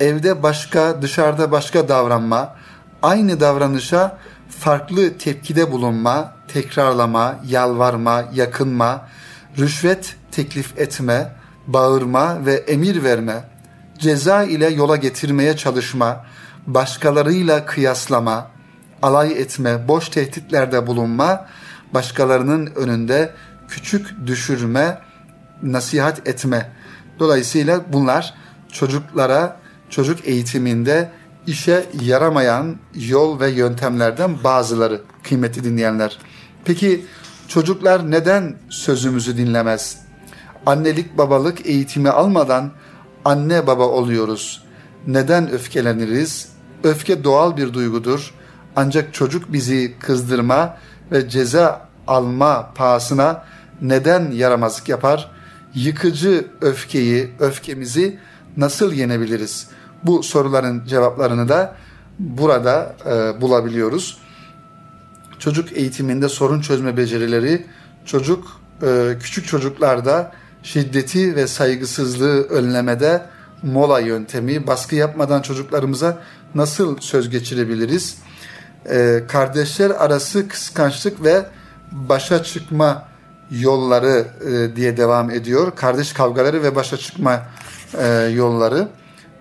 evde 0.00 0.42
başka, 0.42 1.02
dışarıda 1.02 1.52
başka 1.52 1.88
davranma, 1.88 2.54
aynı 3.02 3.40
davranışa 3.40 4.18
farklı 4.48 5.18
tepkide 5.18 5.72
bulunma, 5.72 6.32
tekrarlama, 6.48 7.36
yalvarma, 7.46 8.24
yakınma, 8.34 9.08
rüşvet 9.58 10.16
teklif 10.32 10.78
etme, 10.78 11.32
bağırma 11.66 12.46
ve 12.46 12.54
emir 12.54 13.02
verme, 13.02 13.44
ceza 13.98 14.42
ile 14.42 14.68
yola 14.68 14.96
getirmeye 14.96 15.56
çalışma, 15.56 16.24
başkalarıyla 16.66 17.66
kıyaslama, 17.66 18.50
alay 19.02 19.32
etme, 19.32 19.88
boş 19.88 20.08
tehditlerde 20.08 20.86
bulunma, 20.86 21.46
başkalarının 21.94 22.66
önünde 22.76 23.34
küçük 23.68 24.26
düşürme, 24.26 24.98
nasihat 25.62 26.28
etme. 26.28 26.70
Dolayısıyla 27.18 27.80
bunlar 27.92 28.34
çocuklara 28.72 29.56
çocuk 29.90 30.28
eğitiminde 30.28 31.10
işe 31.46 31.86
yaramayan 32.02 32.76
yol 32.94 33.40
ve 33.40 33.50
yöntemlerden 33.50 34.44
bazıları 34.44 35.00
kıymetli 35.22 35.64
dinleyenler. 35.64 36.18
Peki 36.64 37.04
çocuklar 37.48 38.10
neden 38.10 38.56
sözümüzü 38.70 39.36
dinlemez? 39.36 39.98
Annelik 40.66 41.18
babalık 41.18 41.66
eğitimi 41.66 42.10
almadan 42.10 42.72
anne 43.24 43.66
baba 43.66 43.86
oluyoruz. 43.86 44.62
Neden 45.06 45.50
öfkeleniriz? 45.50 46.48
Öfke 46.84 47.24
doğal 47.24 47.56
bir 47.56 47.74
duygudur. 47.74 48.34
Ancak 48.76 49.14
çocuk 49.14 49.52
bizi 49.52 49.94
kızdırma 50.00 50.76
ve 51.12 51.28
ceza 51.28 51.88
alma 52.06 52.72
pahasına 52.74 53.44
neden 53.82 54.30
yaramazlık 54.30 54.88
yapar? 54.88 55.30
Yıkıcı 55.74 56.46
öfkeyi, 56.60 57.30
öfkemizi 57.40 58.18
nasıl 58.56 58.92
yenebiliriz? 58.92 59.68
Bu 60.06 60.22
soruların 60.22 60.84
cevaplarını 60.86 61.48
da 61.48 61.76
burada 62.18 62.96
e, 63.06 63.40
bulabiliyoruz. 63.40 64.18
Çocuk 65.38 65.72
eğitiminde 65.72 66.28
sorun 66.28 66.60
çözme 66.60 66.96
becerileri 66.96 67.66
çocuk 68.04 68.60
e, 68.82 69.16
küçük 69.20 69.46
çocuklarda 69.46 70.32
şiddeti 70.62 71.36
ve 71.36 71.46
saygısızlığı 71.46 72.42
önlemede 72.42 73.22
mola 73.62 74.00
yöntemi, 74.00 74.66
baskı 74.66 74.96
yapmadan 74.96 75.42
çocuklarımıza 75.42 76.18
nasıl 76.54 76.96
söz 77.00 77.30
geçirebiliriz? 77.30 78.18
Ee, 78.90 79.22
kardeşler 79.28 79.90
arası 79.90 80.48
kıskançlık 80.48 81.24
ve 81.24 81.46
başa 81.92 82.42
çıkma 82.42 83.08
yolları 83.50 84.26
e, 84.48 84.76
diye 84.76 84.96
devam 84.96 85.30
ediyor. 85.30 85.72
Kardeş 85.76 86.12
kavgaları 86.12 86.62
ve 86.62 86.76
başa 86.76 86.96
çıkma 86.96 87.42
e, 87.98 88.06
yolları 88.34 88.88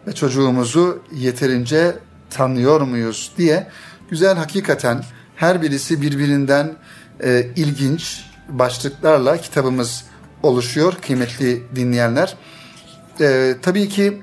ve 0.08 0.14
çocuğumuzu 0.14 1.04
yeterince 1.12 1.96
tanıyor 2.30 2.82
muyuz 2.82 3.32
diye 3.38 3.68
güzel 4.10 4.38
hakikaten 4.38 5.04
her 5.36 5.62
birisi 5.62 6.02
birbirinden 6.02 6.76
e, 7.24 7.48
ilginç 7.56 8.26
başlıklarla 8.50 9.38
kitabımız 9.38 10.06
oluşuyor 10.44 10.94
kıymetli 11.02 11.64
dinleyenler. 11.76 12.36
E, 13.22 13.56
tabii 13.62 13.90
ki 13.90 14.22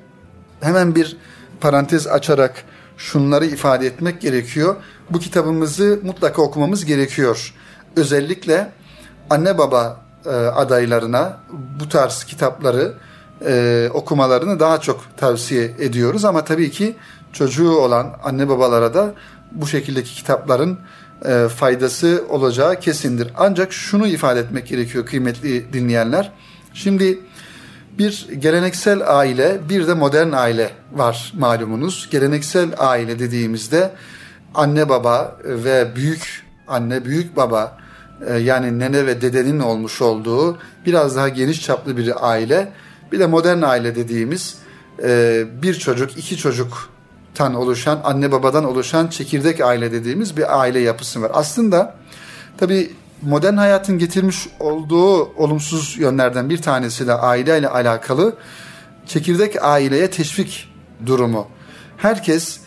hemen 0.61 0.95
bir 0.95 1.17
parantez 1.61 2.07
açarak 2.07 2.65
şunları 2.97 3.47
ifade 3.47 3.87
etmek 3.87 4.21
gerekiyor. 4.21 4.77
Bu 5.11 5.19
kitabımızı 5.19 6.01
mutlaka 6.03 6.43
okumamız 6.43 6.85
gerekiyor. 6.85 7.55
Özellikle 7.97 8.73
anne 9.31 9.59
baba 9.59 10.01
e, 10.27 10.29
adaylarına 10.29 11.41
bu 11.81 11.89
tarz 11.89 12.25
kitapları 12.25 12.95
e, 13.47 13.89
okumalarını 13.95 14.61
daha 14.61 14.81
çok 14.81 15.05
tavsiye 15.17 15.65
ediyoruz. 15.65 16.25
Ama 16.25 16.45
tabii 16.45 16.71
ki 16.71 16.97
çocuğu 17.33 17.71
olan 17.71 18.17
anne 18.25 18.49
babalara 18.49 18.95
da 18.95 19.15
bu 19.53 19.67
şekildeki 19.67 20.15
kitapların 20.15 20.79
e, 21.25 21.49
faydası 21.49 22.25
olacağı 22.29 22.81
kesindir. 22.81 23.29
Ancak 23.37 23.73
şunu 23.73 24.07
ifade 24.07 24.41
etmek 24.41 24.67
gerekiyor 24.67 25.07
kıymetli 25.07 25.73
dinleyenler. 25.73 26.33
Şimdi 26.75 27.21
bir 27.99 28.29
geleneksel 28.39 29.19
aile, 29.19 29.61
bir 29.69 29.87
de 29.87 29.95
modern 29.95 30.33
aile 30.33 30.71
var 30.93 31.33
malumunuz. 31.39 32.09
Geleneksel 32.11 32.69
aile 32.79 33.19
dediğimizde 33.19 33.91
anne 34.55 34.89
baba 34.89 35.37
ve 35.45 35.97
büyük 35.97 36.43
anne, 36.69 37.05
büyük 37.05 37.37
baba 37.37 37.79
e, 38.27 38.35
yani 38.39 38.79
nene 38.79 39.07
ve 39.07 39.23
dedenin 39.23 39.61
olmuş 39.61 40.03
olduğu 40.03 40.59
biraz 40.87 41.17
daha 41.17 41.29
geniş 41.29 41.63
çaplı 41.63 41.97
bir 41.97 42.31
aile. 42.31 42.73
Bir 43.13 43.19
de 43.19 43.27
modern 43.27 43.63
aile 43.63 43.95
dediğimiz 43.95 44.57
e, 45.03 45.45
bir 45.63 45.75
çocuk, 45.75 46.19
iki 46.19 46.37
çocuktan 46.37 47.55
oluşan, 47.55 48.01
anne 48.05 48.33
babadan 48.33 48.65
oluşan 48.65 49.07
çekirdek 49.07 49.61
aile 49.61 49.93
dediğimiz 49.93 50.37
bir 50.37 50.61
aile 50.61 50.79
yapısı 50.79 51.23
var. 51.23 51.31
Aslında 51.35 51.95
tabii 52.59 52.91
modern 53.23 53.57
hayatın 53.57 53.99
getirmiş 53.99 54.49
olduğu 54.61 55.25
olumsuz 55.25 55.97
yönlerden 55.99 56.51
bir 56.51 56.63
tanesi 56.63 57.07
de 57.07 57.13
aileyle 57.13 57.69
alakalı 57.69 58.37
çekirdek 59.07 59.57
aileye 59.63 60.11
teşvik 60.11 60.69
durumu. 61.07 61.49
Herkes 61.97 62.61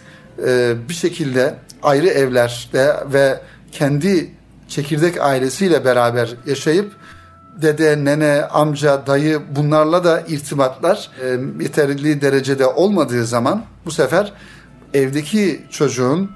e, 0.47 0.73
bir 0.89 0.93
şekilde 0.93 1.55
ayrı 1.83 2.07
evlerde 2.07 2.95
ve 3.13 3.41
kendi 3.71 4.31
çekirdek 4.67 5.21
ailesiyle 5.21 5.85
beraber 5.85 6.29
yaşayıp 6.45 6.91
dede, 7.61 8.05
nene, 8.05 8.41
amca, 8.41 9.07
dayı 9.07 9.41
bunlarla 9.55 10.03
da 10.03 10.21
irtibatlar 10.21 11.09
e, 11.23 11.27
yeterli 11.63 12.21
derecede 12.21 12.65
olmadığı 12.65 13.25
zaman 13.25 13.63
bu 13.85 13.91
sefer 13.91 14.33
evdeki 14.93 15.65
çocuğun 15.69 16.31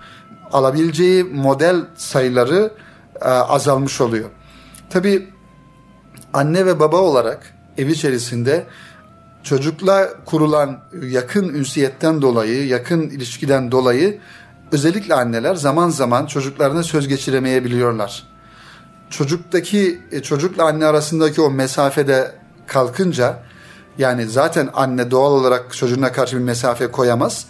alabileceği 0.52 1.24
model 1.24 1.86
sayıları 1.96 2.72
e, 3.22 3.26
azalmış 3.26 4.02
oluyor. 4.02 4.30
Tabi 4.90 5.28
anne 6.34 6.66
ve 6.66 6.80
baba 6.80 6.98
olarak 6.98 7.54
ev 7.78 7.88
içerisinde 7.88 8.66
çocukla 9.44 10.10
kurulan 10.26 10.80
yakın 11.04 11.50
ünsiyetten 11.50 12.22
dolayı, 12.22 12.68
yakın 12.68 13.02
ilişkiden 13.02 13.72
dolayı 13.72 14.20
özellikle 14.72 15.14
anneler 15.14 15.56
zaman 15.56 15.90
zaman 15.90 16.26
çocuklarına 16.26 16.84
söz 16.84 17.08
geçiremeyebiliyorlar. 17.08 18.24
Çocuktaki 19.10 20.02
e, 20.12 20.22
çocukla 20.22 20.64
anne 20.64 20.86
arasındaki 20.86 21.42
o 21.42 21.52
mesafede 21.52 22.32
kalkınca 22.68 23.40
yani 23.98 24.26
zaten 24.26 24.70
anne 24.74 25.12
doğal 25.12 25.32
olarak 25.32 25.74
çocuğuna 25.74 26.12
karşı 26.12 26.38
bir 26.38 26.44
mesafe 26.44 26.88
koyamaz. 26.88 27.46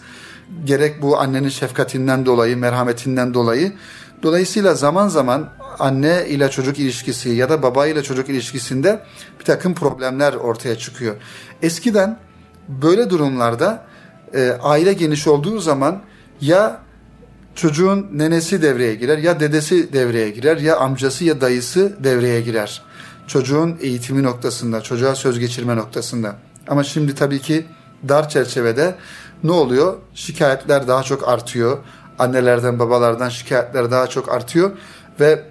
Gerek 0.65 1.01
bu 1.01 1.19
annenin 1.19 1.49
şefkatinden 1.49 2.25
dolayı, 2.25 2.57
merhametinden 2.57 3.33
dolayı. 3.33 3.73
Dolayısıyla 4.23 4.73
zaman 4.73 5.07
zaman 5.07 5.49
anne 5.79 6.25
ile 6.27 6.49
çocuk 6.49 6.79
ilişkisi 6.79 7.29
ya 7.29 7.49
da 7.49 7.63
baba 7.63 7.87
ile 7.87 8.03
çocuk 8.03 8.29
ilişkisinde 8.29 9.03
bir 9.39 9.45
takım 9.45 9.73
problemler 9.73 10.33
ortaya 10.33 10.77
çıkıyor. 10.77 11.15
Eskiden 11.61 12.19
böyle 12.67 13.09
durumlarda 13.09 13.85
e, 14.33 14.51
aile 14.61 14.93
geniş 14.93 15.27
olduğu 15.27 15.59
zaman 15.59 16.01
ya 16.41 16.79
çocuğun 17.55 18.07
nenesi 18.13 18.61
devreye 18.61 18.95
girer 18.95 19.17
ya 19.17 19.39
dedesi 19.39 19.93
devreye 19.93 20.29
girer 20.29 20.57
ya 20.57 20.77
amcası 20.77 21.25
ya 21.25 21.41
dayısı 21.41 22.03
devreye 22.03 22.41
girer. 22.41 22.81
Çocuğun 23.27 23.77
eğitimi 23.81 24.23
noktasında, 24.23 24.81
çocuğa 24.81 25.15
söz 25.15 25.39
geçirme 25.39 25.75
noktasında. 25.75 26.35
Ama 26.67 26.83
şimdi 26.83 27.15
tabii 27.15 27.39
ki 27.39 27.65
dar 28.09 28.29
çerçevede 28.29 28.95
ne 29.43 29.51
oluyor? 29.51 29.97
Şikayetler 30.13 30.87
daha 30.87 31.03
çok 31.03 31.27
artıyor. 31.27 31.77
Annelerden, 32.19 32.79
babalardan 32.79 33.29
şikayetler 33.29 33.91
daha 33.91 34.07
çok 34.07 34.29
artıyor 34.29 34.71
ve 35.19 35.43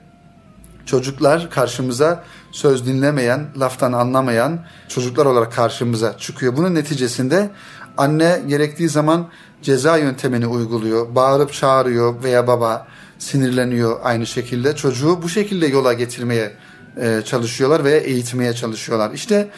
çocuklar 0.86 1.50
karşımıza 1.50 2.24
söz 2.52 2.86
dinlemeyen, 2.86 3.46
laftan 3.60 3.92
anlamayan 3.92 4.58
çocuklar 4.88 5.26
olarak 5.26 5.52
karşımıza 5.52 6.18
çıkıyor. 6.18 6.56
Bunun 6.56 6.74
neticesinde 6.74 7.50
anne 7.98 8.42
gerektiği 8.46 8.88
zaman 8.88 9.28
ceza 9.62 9.96
yöntemini 9.96 10.46
uyguluyor. 10.46 11.14
Bağırıp 11.14 11.52
çağırıyor 11.52 12.22
veya 12.22 12.46
baba 12.46 12.86
sinirleniyor 13.18 14.00
aynı 14.02 14.26
şekilde. 14.26 14.76
Çocuğu 14.76 15.22
bu 15.22 15.28
şekilde 15.28 15.66
yola 15.66 15.92
getirmeye 15.92 16.52
e, 17.00 17.22
çalışıyorlar 17.24 17.84
veya 17.84 17.96
eğitmeye 17.96 18.52
çalışıyorlar. 18.52 19.10
İşte 19.14 19.50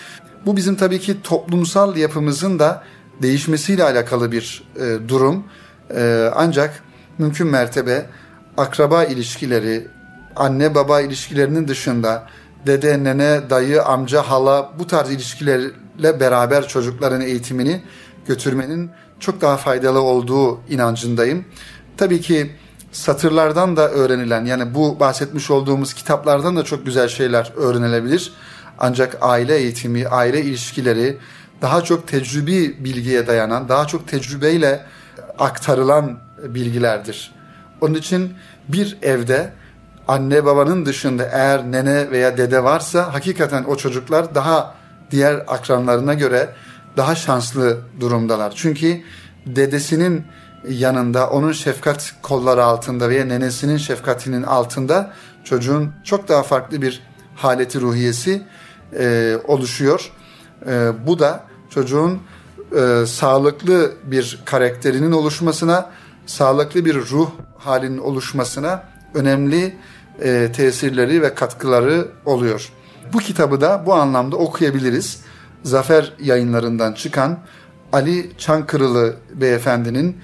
bu 0.46 0.57
bizim 0.57 0.76
tabii 0.76 1.00
ki 1.00 1.22
toplumsal 1.22 1.96
yapımızın 1.96 2.59
da 2.59 2.83
değişmesiyle 3.22 3.85
alakalı 3.85 4.33
bir 4.33 4.62
e, 4.76 5.09
durum. 5.09 5.44
E, 5.96 6.31
ancak 6.35 6.83
mümkün 7.18 7.46
mertebe 7.46 8.07
akraba 8.57 9.05
ilişkileri, 9.05 9.87
anne 10.37 10.74
baba 10.74 11.00
ilişkilerinin 11.00 11.68
dışında 11.68 12.26
dede, 12.66 13.05
nene, 13.05 13.40
dayı, 13.50 13.83
amca, 13.83 14.22
hala 14.22 14.72
bu 14.79 14.87
tarz 14.87 15.11
ilişkilerle 15.11 16.20
beraber 16.20 16.68
çocukların 16.68 17.20
eğitimini 17.20 17.83
götürmenin 18.31 18.90
çok 19.21 19.40
daha 19.40 19.57
faydalı 19.57 20.01
olduğu 20.01 20.61
inancındayım. 20.69 21.45
Tabii 21.97 22.21
ki 22.21 22.51
satırlardan 22.93 23.77
da 23.77 23.90
öğrenilen 23.90 24.45
yani 24.45 24.75
bu 24.75 25.01
bahsetmiş 25.01 25.51
olduğumuz 25.51 25.95
kitaplardan 25.95 26.57
da 26.57 26.64
çok 26.64 26.87
güzel 26.87 27.09
şeyler 27.09 27.53
öğrenilebilir. 27.57 28.33
Ancak 28.79 29.19
aile 29.21 29.57
eğitimi, 29.57 30.09
aile 30.09 30.43
ilişkileri 30.43 31.19
daha 31.62 31.85
çok 31.85 32.09
tecrübi 32.09 32.85
bilgiye 32.85 33.27
dayanan, 33.27 33.69
daha 33.69 33.87
çok 33.87 34.09
tecrübeyle 34.09 34.87
aktarılan 35.38 36.19
bilgilerdir. 36.45 37.35
Onun 37.81 37.95
için 37.95 38.35
bir 38.69 38.99
evde 39.03 39.53
anne 40.09 40.45
babanın 40.45 40.87
dışında 40.87 41.25
eğer 41.33 41.73
nene 41.73 42.11
veya 42.11 42.38
dede 42.38 42.64
varsa 42.64 43.14
hakikaten 43.14 43.64
o 43.64 43.77
çocuklar 43.77 44.35
daha 44.35 44.75
diğer 45.11 45.35
akranlarına 45.35 46.14
göre 46.14 46.55
daha 46.96 47.14
şanslı 47.14 47.79
durumdalar. 48.00 48.53
Çünkü 48.57 49.03
dedesinin 49.46 50.24
yanında 50.68 51.31
onun 51.31 51.53
şefkat 51.53 52.12
kolları 52.22 52.64
altında 52.64 53.09
veya 53.09 53.24
nenesinin 53.24 53.76
şefkatinin 53.76 54.42
altında 54.42 55.12
çocuğun 55.44 55.92
çok 56.05 56.29
daha 56.29 56.42
farklı 56.42 56.83
bir 56.83 57.03
haleti 57.37 57.81
ruhiyesi 57.81 58.42
e, 58.98 59.37
oluşuyor. 59.46 60.12
E, 60.66 60.92
bu 61.07 61.18
da 61.18 61.44
çocuğun 61.70 62.20
e, 62.76 63.07
sağlıklı 63.07 63.92
bir 64.05 64.38
karakterinin 64.44 65.12
oluşmasına, 65.12 65.90
sağlıklı 66.26 66.85
bir 66.85 66.94
ruh 66.94 67.31
halinin 67.59 67.98
oluşmasına 67.98 68.83
önemli 69.14 69.76
e, 70.22 70.53
tesirleri 70.53 71.22
ve 71.22 71.35
katkıları 71.35 72.09
oluyor. 72.24 72.72
Bu 73.12 73.18
kitabı 73.18 73.61
da 73.61 73.83
bu 73.87 73.94
anlamda 73.94 74.37
okuyabiliriz. 74.37 75.22
Zafer 75.62 76.12
yayınlarından 76.20 76.92
çıkan 76.92 77.38
Ali 77.92 78.31
Çankırılı 78.38 79.16
beyefendinin 79.35 80.16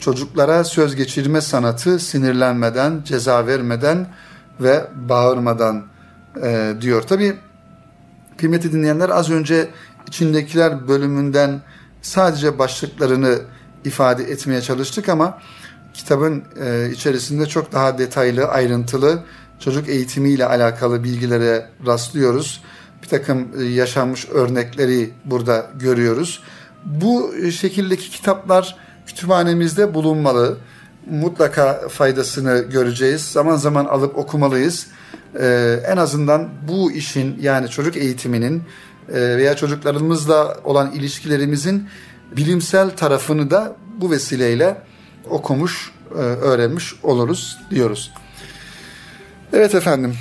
çocuklara 0.00 0.64
söz 0.64 0.96
geçirme 0.96 1.40
sanatı 1.40 1.98
sinirlenmeden, 1.98 3.02
ceza 3.04 3.46
vermeden 3.46 4.06
ve 4.60 4.84
bağırmadan 5.08 5.86
e, 6.42 6.74
diyor. 6.80 7.02
Tabi 7.02 7.36
kıymeti 8.38 8.72
dinleyenler 8.72 9.08
az 9.08 9.30
önce 9.30 9.68
içindekiler 10.08 10.88
bölümünden 10.88 11.60
sadece 12.02 12.58
başlıklarını 12.58 13.38
ifade 13.84 14.22
etmeye 14.24 14.60
çalıştık 14.60 15.08
ama 15.08 15.38
kitabın 15.94 16.44
e, 16.64 16.90
içerisinde 16.92 17.46
çok 17.46 17.72
daha 17.72 17.98
detaylı, 17.98 18.44
ayrıntılı 18.44 19.22
çocuk 19.58 19.88
eğitimiyle 19.88 20.46
alakalı 20.46 21.04
bilgilere 21.04 21.68
rastlıyoruz. 21.86 22.62
Bir 23.02 23.08
takım 23.08 23.48
e, 23.60 23.64
yaşanmış 23.64 24.28
örnekleri 24.28 25.10
burada 25.24 25.70
görüyoruz. 25.78 26.42
Bu 26.84 27.34
şekildeki 27.50 28.10
kitaplar 28.10 28.76
kütüphanemizde 29.06 29.94
bulunmalı. 29.94 30.58
Mutlaka 31.10 31.88
faydasını 31.88 32.58
göreceğiz. 32.58 33.22
Zaman 33.22 33.56
zaman 33.56 33.84
alıp 33.84 34.18
okumalıyız. 34.18 34.86
Ee, 35.40 35.80
en 35.86 35.96
azından 35.96 36.48
bu 36.68 36.92
işin 36.92 37.38
yani 37.40 37.68
çocuk 37.68 37.96
eğitiminin 37.96 38.62
e, 39.08 39.14
veya 39.14 39.56
çocuklarımızla 39.56 40.56
olan 40.64 40.92
ilişkilerimizin 40.92 41.88
bilimsel 42.36 42.90
tarafını 42.90 43.50
da 43.50 43.76
bu 44.00 44.10
vesileyle 44.10 44.76
okumuş, 45.30 45.90
e, 46.10 46.18
öğrenmiş 46.18 46.94
oluruz 47.02 47.58
diyoruz. 47.70 48.12
Evet 49.52 49.74
efendim, 49.74 50.14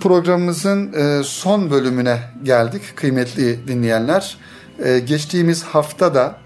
programımızın 0.00 0.92
e, 0.92 1.24
son 1.24 1.70
bölümüne 1.70 2.20
geldik 2.42 2.82
kıymetli 2.96 3.68
dinleyenler. 3.68 4.36
E, 4.84 4.98
geçtiğimiz 4.98 5.62
hafta 5.62 6.14
da 6.14 6.36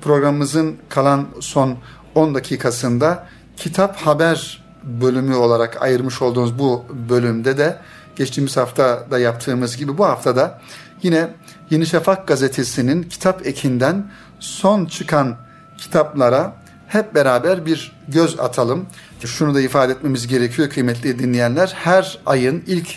programımızın 0.00 0.76
kalan 0.88 1.26
son 1.40 1.76
10 2.14 2.34
dakikasında 2.34 3.26
kitap 3.56 3.96
haber 3.96 4.64
bölümü 4.84 5.34
olarak 5.34 5.82
ayırmış 5.82 6.22
olduğumuz 6.22 6.58
bu 6.58 6.84
bölümde 7.08 7.58
de 7.58 7.78
geçtiğimiz 8.16 8.56
hafta 8.56 9.06
da 9.10 9.18
yaptığımız 9.18 9.76
gibi 9.76 9.98
bu 9.98 10.04
haftada 10.04 10.60
yine 11.02 11.28
Yeni 11.70 11.86
Şafak 11.86 12.28
gazetesinin 12.28 13.02
kitap 13.02 13.46
ekinden 13.46 14.10
son 14.40 14.84
çıkan 14.84 15.36
kitaplara 15.78 16.56
hep 16.88 17.14
beraber 17.14 17.66
bir 17.66 17.92
göz 18.08 18.40
atalım. 18.40 18.86
Şunu 19.24 19.54
da 19.54 19.60
ifade 19.60 19.92
etmemiz 19.92 20.26
gerekiyor 20.26 20.70
kıymetli 20.70 21.18
dinleyenler. 21.18 21.72
Her 21.76 22.18
ayın 22.26 22.64
ilk 22.66 22.88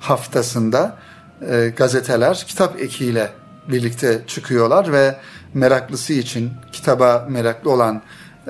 haftasında 0.00 0.96
e, 1.50 1.72
gazeteler 1.76 2.44
kitap 2.48 2.80
ekiyle 2.80 3.30
birlikte 3.68 4.22
çıkıyorlar 4.26 4.92
ve 4.92 5.16
meraklısı 5.54 6.12
için, 6.12 6.50
kitaba 6.72 7.26
meraklı 7.30 7.70
olan 7.70 8.02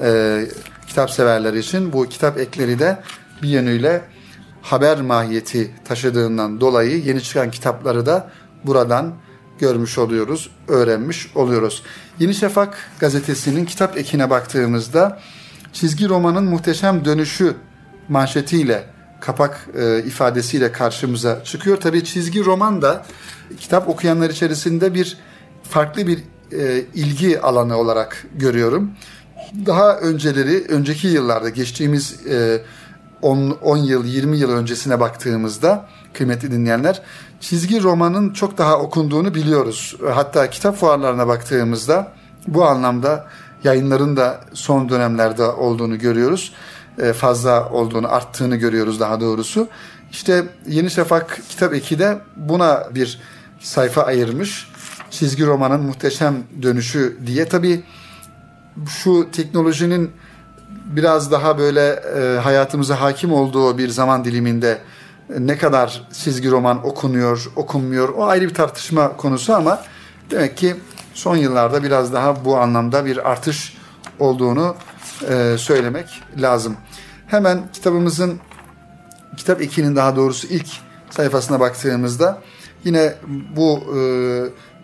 e, 0.03 0.41
kitap 0.87 1.11
severler 1.11 1.53
için 1.53 1.93
bu 1.93 2.09
kitap 2.09 2.39
ekleri 2.39 2.79
de 2.79 3.03
bir 3.43 3.49
yönüyle 3.49 4.03
haber 4.63 5.01
mahiyeti 5.01 5.71
taşıdığından 5.85 6.61
dolayı 6.61 7.05
yeni 7.05 7.23
çıkan 7.23 7.51
kitapları 7.51 8.07
da 8.07 8.31
buradan 8.65 9.15
görmüş 9.59 9.99
oluyoruz, 9.99 10.51
öğrenmiş 10.69 11.37
oluyoruz. 11.37 11.83
Yeni 12.19 12.35
Şafak 12.35 12.79
gazetesinin 12.99 13.65
kitap 13.65 13.99
ekine 13.99 14.31
baktığımızda 14.31 15.21
çizgi 15.79 16.09
romanın 16.09 16.45
muhteşem 16.45 17.05
dönüşü 17.05 17.55
manşetiyle 18.09 18.85
kapak 19.21 19.69
e, 19.79 19.99
ifadesiyle 19.99 20.73
karşımıza 20.73 21.45
çıkıyor. 21.45 21.77
Tabii 21.81 22.05
çizgi 22.05 22.45
roman 22.45 22.83
da 22.83 23.07
kitap 23.61 23.89
okuyanlar 23.89 24.31
içerisinde 24.31 24.95
bir 24.95 25.17
farklı 25.63 26.07
bir 26.07 26.19
e, 26.53 26.85
ilgi 26.95 27.41
alanı 27.41 27.77
olarak 27.77 28.27
görüyorum. 28.35 28.91
Daha 29.67 29.99
önceleri, 29.99 30.65
önceki 30.69 31.09
yıllarda 31.09 31.49
geçtiğimiz 31.49 32.27
e, 32.27 32.63
10, 33.23 33.51
10 33.51 33.77
yıl, 33.77 34.05
20 34.05 34.39
yıl 34.39 34.51
öncesine 34.51 35.01
baktığımızda 35.01 35.89
kıymetli 36.15 36.53
dinleyenler 36.53 37.03
çizgi 37.41 37.83
romanın 37.83 38.33
çok 38.33 38.59
daha 38.59 38.79
okunduğunu 38.79 39.35
biliyoruz. 39.35 39.97
Hatta 40.15 40.51
kitap 40.51 40.77
fuarlarına 40.77 41.29
baktığımızda 41.29 42.13
bu 42.49 42.65
anlamda 42.65 43.27
yayınların 43.65 44.17
da 44.17 44.41
son 44.53 44.89
dönemlerde 44.89 45.45
olduğunu 45.45 45.99
görüyoruz. 45.99 46.53
E, 46.99 47.13
fazla 47.13 47.69
olduğunu, 47.69 48.13
arttığını 48.13 48.57
görüyoruz 48.57 49.01
daha 49.01 49.21
doğrusu. 49.21 49.69
İşte 50.11 50.45
Yeni 50.67 50.91
Şafak 50.91 51.41
Kitap 51.49 51.75
Eki 51.75 51.99
de 51.99 52.19
buna 52.37 52.89
bir 52.95 53.21
sayfa 53.61 54.03
ayırmış. 54.03 54.69
Çizgi 55.11 55.47
romanın 55.47 55.81
muhteşem 55.81 56.37
dönüşü 56.63 57.17
diye. 57.27 57.49
Tabii 57.49 57.85
şu 58.89 59.29
teknolojinin 59.33 60.11
biraz 60.85 61.33
daha 61.33 61.59
böyle 61.59 62.03
e, 62.17 62.39
hayatımıza 62.39 63.01
hakim 63.01 63.33
olduğu 63.33 63.79
bir 63.79 63.89
zaman 63.89 64.25
diliminde 64.25 64.79
ne 65.39 65.59
kadar 65.59 66.03
çizgi 66.13 66.51
roman 66.51 66.87
okunuyor, 66.87 67.51
okunmuyor 67.57 68.09
o 68.09 68.27
ayrı 68.27 68.49
bir 68.49 68.55
tartışma 68.55 69.17
konusu 69.17 69.55
ama 69.55 69.85
demek 70.31 70.57
ki 70.57 70.77
son 71.19 71.37
yıllarda 71.37 71.83
biraz 71.83 72.13
daha 72.13 72.45
bu 72.45 72.57
anlamda 72.57 73.07
bir 73.07 73.31
artış 73.31 73.77
olduğunu 74.19 74.77
e, 75.29 75.55
söylemek 75.59 76.07
lazım. 76.37 76.77
Hemen 77.27 77.63
kitabımızın 77.73 78.39
kitap 79.37 79.61
2'nin 79.61 79.97
daha 79.97 80.17
doğrusu 80.17 80.47
ilk 80.47 80.67
sayfasına 81.11 81.61
baktığımızda 81.61 82.43
yine 82.85 83.15
bu 83.57 83.81
e, 83.99 84.01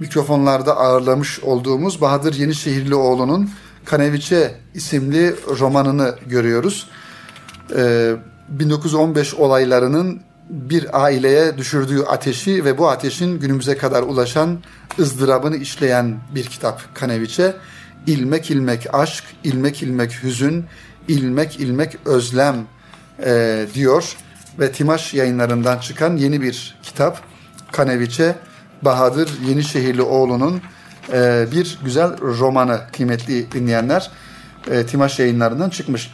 mikrofonlarda 0.01 0.77
ağırlamış 0.77 1.41
olduğumuz 1.41 2.01
Bahadır 2.01 2.35
Yenişehirlioğlu'nun 2.35 3.51
Kaneviçe 3.85 4.55
isimli 4.75 5.35
romanını 5.61 6.15
görüyoruz. 6.27 6.89
E, 7.77 8.13
1915 8.49 9.35
olaylarının 9.35 10.21
bir 10.51 11.05
aileye 11.05 11.59
düşürdüğü 11.59 12.03
ateşi 12.03 12.65
ve 12.65 12.79
bu 12.79 12.89
ateşin 12.89 13.41
günümüze 13.41 13.77
kadar 13.77 14.03
ulaşan 14.03 14.59
ızdırabını 14.99 15.57
işleyen 15.57 16.17
bir 16.35 16.45
kitap 16.45 16.95
Kaneviçe. 16.95 17.57
İlmek 18.07 18.51
ilmek 18.51 18.95
aşk, 18.95 19.25
ilmek 19.45 19.83
ilmek 19.83 20.23
hüzün, 20.23 20.65
ilmek 21.09 21.61
ilmek 21.61 21.99
özlem 22.05 22.57
e, 23.25 23.67
diyor 23.75 24.17
ve 24.59 24.73
Timaş 24.73 25.15
yayınlarından 25.15 25.79
çıkan 25.79 26.17
yeni 26.17 26.43
bir 26.43 26.77
kitap 26.83 27.21
Kaneviçe 27.73 28.35
Bahadır 28.83 29.31
Yenişehirlioğlu'nun 29.49 30.61
e, 31.13 31.47
bir 31.53 31.79
güzel 31.85 32.21
romanı 32.21 32.81
kıymetli 32.97 33.53
dinleyenler 33.53 34.11
e, 34.71 34.87
Timaş 34.87 35.19
yayınlarından 35.19 35.71
çıkmış. 35.71 36.11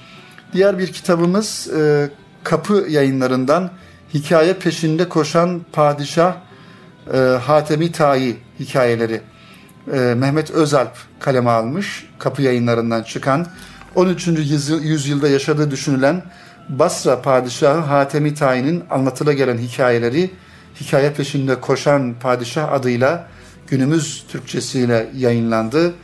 Diğer 0.52 0.78
bir 0.78 0.92
kitabımız 0.92 1.68
e, 1.76 2.10
Kapı 2.44 2.86
yayınlarından 2.88 3.70
hikaye 4.14 4.54
peşinde 4.54 5.08
koşan 5.08 5.60
padişah 5.72 6.34
e, 7.14 7.18
Hatemi 7.18 7.92
Tayi 7.92 8.36
hikayeleri 8.60 9.20
e, 9.92 9.98
Mehmet 9.98 10.50
Özalp 10.50 10.92
kaleme 11.20 11.50
almış 11.50 12.06
kapı 12.18 12.42
yayınlarından 12.42 13.02
çıkan 13.02 13.46
13. 13.94 14.28
yüzyılda 14.82 15.28
yaşadığı 15.28 15.70
düşünülen 15.70 16.22
Basra 16.68 17.22
padişahı 17.22 17.78
Hatemi 17.78 18.34
Tayi'nin 18.34 18.84
anlatıla 18.90 19.32
gelen 19.32 19.58
hikayeleri 19.58 20.30
hikaye 20.80 21.12
peşinde 21.12 21.60
koşan 21.60 22.14
padişah 22.20 22.72
adıyla 22.72 23.26
günümüz 23.66 24.24
Türkçesiyle 24.28 25.10
yayınlandı. 25.16 25.94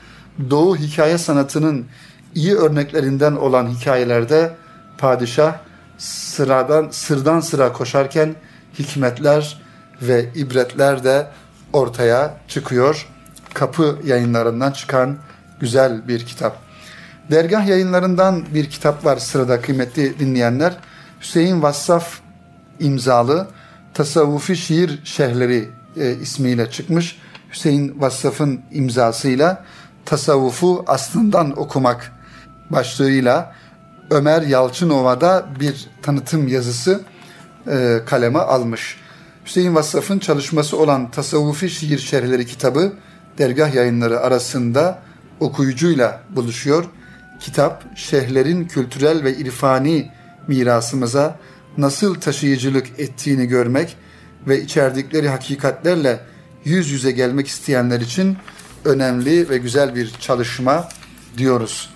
Doğu 0.50 0.76
hikaye 0.76 1.18
sanatının 1.18 1.86
iyi 2.34 2.54
örneklerinden 2.54 3.32
olan 3.32 3.68
hikayelerde 3.68 4.50
padişah 4.98 5.54
sıradan 5.98 6.88
sırdan 6.90 7.40
sıra 7.40 7.72
koşarken 7.72 8.34
hikmetler 8.78 9.62
ve 10.02 10.30
ibretler 10.34 11.04
de 11.04 11.26
ortaya 11.72 12.36
çıkıyor. 12.48 13.06
Kapı 13.54 13.98
yayınlarından 14.04 14.72
çıkan 14.72 15.16
güzel 15.60 16.08
bir 16.08 16.26
kitap. 16.26 16.56
Dergah 17.30 17.66
yayınlarından 17.66 18.44
bir 18.54 18.70
kitap 18.70 19.04
var 19.04 19.16
sırada 19.16 19.60
kıymetli 19.60 20.18
dinleyenler. 20.18 20.76
Hüseyin 21.20 21.62
Vassaf 21.62 22.20
imzalı 22.80 23.48
Tasavvufi 23.94 24.56
Şiir 24.56 25.00
Şehirleri 25.04 25.68
e, 25.96 26.14
ismiyle 26.14 26.70
çıkmış. 26.70 27.18
Hüseyin 27.52 28.00
Vassaf'ın 28.00 28.60
imzasıyla 28.72 29.64
tasavvufu 30.04 30.84
aslından 30.86 31.58
okumak 31.60 32.12
başlığıyla 32.70 33.54
Ömer 34.10 34.42
Yalçınova'da 34.42 35.46
bir 35.60 35.86
tanıtım 36.02 36.48
yazısı 36.48 37.00
e, 37.68 38.00
kaleme 38.06 38.38
almış. 38.38 38.96
Hüseyin 39.46 39.74
Vassaf'ın 39.74 40.18
çalışması 40.18 40.76
olan 40.76 41.10
Tasavvufi 41.10 41.70
Şiir 41.70 41.98
Şerhleri 41.98 42.46
kitabı 42.46 42.92
dergah 43.38 43.74
yayınları 43.74 44.20
arasında 44.20 44.98
okuyucuyla 45.40 46.20
buluşuyor. 46.30 46.84
Kitap, 47.40 47.96
şehirlerin 47.96 48.64
kültürel 48.64 49.24
ve 49.24 49.36
irfani 49.36 50.10
mirasımıza 50.48 51.38
nasıl 51.78 52.14
taşıyıcılık 52.14 52.86
ettiğini 53.00 53.46
görmek 53.46 53.96
ve 54.48 54.62
içerdikleri 54.62 55.28
hakikatlerle 55.28 56.20
yüz 56.64 56.90
yüze 56.90 57.10
gelmek 57.10 57.46
isteyenler 57.46 58.00
için 58.00 58.36
önemli 58.84 59.50
ve 59.50 59.58
güzel 59.58 59.94
bir 59.94 60.10
çalışma 60.20 60.88
diyoruz. 61.38 61.95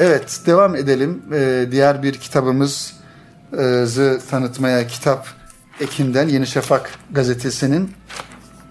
Evet, 0.00 0.40
devam 0.46 0.76
edelim. 0.76 1.22
Ee, 1.34 1.66
diğer 1.70 2.02
bir 2.02 2.14
kitabımızı 2.14 2.92
tanıtmaya 4.30 4.86
kitap 4.86 5.26
ekinden 5.80 6.28
Yeni 6.28 6.46
Şafak 6.46 6.90
gazetesinin 7.10 7.90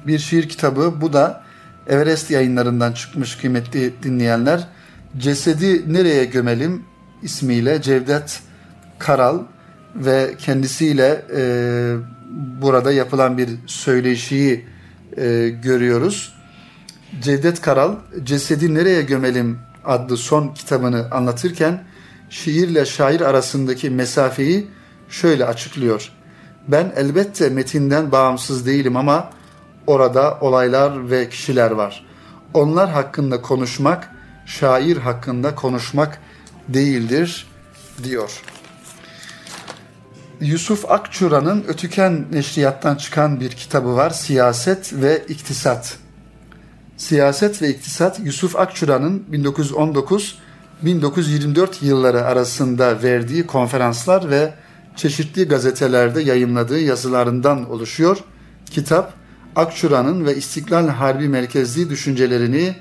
bir 0.07 0.19
şiir 0.19 0.49
kitabı. 0.49 1.01
Bu 1.01 1.13
da 1.13 1.43
Everest 1.87 2.31
yayınlarından 2.31 2.93
çıkmış 2.93 3.35
kıymetli 3.35 3.93
dinleyenler. 4.03 4.67
Cesedi 5.17 5.93
Nereye 5.93 6.25
Gömelim 6.25 6.83
ismiyle 7.23 7.81
Cevdet 7.81 8.39
Karal 8.99 9.39
ve 9.95 10.35
kendisiyle 10.37 11.25
e, 11.35 11.41
burada 12.61 12.91
yapılan 12.91 13.37
bir 13.37 13.49
söyleşiyi 13.65 14.65
e, 15.17 15.49
görüyoruz. 15.63 16.33
Cevdet 17.21 17.61
Karal 17.61 17.95
Cesedi 18.23 18.73
Nereye 18.73 19.01
Gömelim 19.01 19.66
adlı 19.87 20.17
son 20.17 20.53
kitabını 20.53 21.07
anlatırken 21.11 21.83
şiirle 22.29 22.85
şair 22.85 23.21
arasındaki 23.21 23.89
mesafeyi 23.89 24.67
şöyle 25.09 25.45
açıklıyor. 25.45 26.11
Ben 26.67 26.93
elbette 26.95 27.49
metinden 27.49 28.11
bağımsız 28.11 28.65
değilim 28.65 28.97
ama 28.97 29.29
orada 29.87 30.37
olaylar 30.41 31.09
ve 31.09 31.29
kişiler 31.29 31.71
var. 31.71 32.05
Onlar 32.53 32.89
hakkında 32.89 33.41
konuşmak, 33.41 34.09
şair 34.45 34.97
hakkında 34.97 35.55
konuşmak 35.55 36.19
değildir 36.67 37.47
diyor. 38.03 38.43
Yusuf 40.41 40.91
Akçura'nın 40.91 41.65
Ötüken 41.67 42.25
Neşriyat'tan 42.31 42.95
çıkan 42.95 43.39
bir 43.39 43.49
kitabı 43.49 43.95
var. 43.95 44.09
Siyaset 44.09 44.93
ve 44.93 45.25
İktisat. 45.27 45.97
Siyaset 46.97 47.61
ve 47.61 47.69
İktisat 47.69 48.19
Yusuf 48.19 48.55
Akçura'nın 48.55 49.23
1919-1924 50.83 51.85
yılları 51.85 52.25
arasında 52.25 53.03
verdiği 53.03 53.47
konferanslar 53.47 54.29
ve 54.29 54.53
çeşitli 54.95 55.47
gazetelerde 55.47 56.21
yayınladığı 56.21 56.79
yazılarından 56.79 57.69
oluşuyor. 57.71 58.17
Kitap 58.65 59.13
Akçura'nın 59.55 60.25
ve 60.25 60.35
İstiklal 60.35 60.87
Harbi 60.87 61.29
merkezli 61.29 61.89
düşüncelerini 61.89 62.75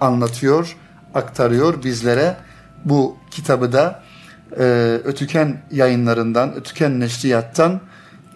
anlatıyor, 0.00 0.76
aktarıyor 1.14 1.84
bizlere. 1.84 2.36
Bu 2.84 3.16
kitabı 3.30 3.72
da 3.72 4.02
e, 4.58 4.98
Ötüken 5.04 5.62
yayınlarından, 5.70 6.54
Ötüken 6.54 7.00
Neşriyat'tan 7.00 7.80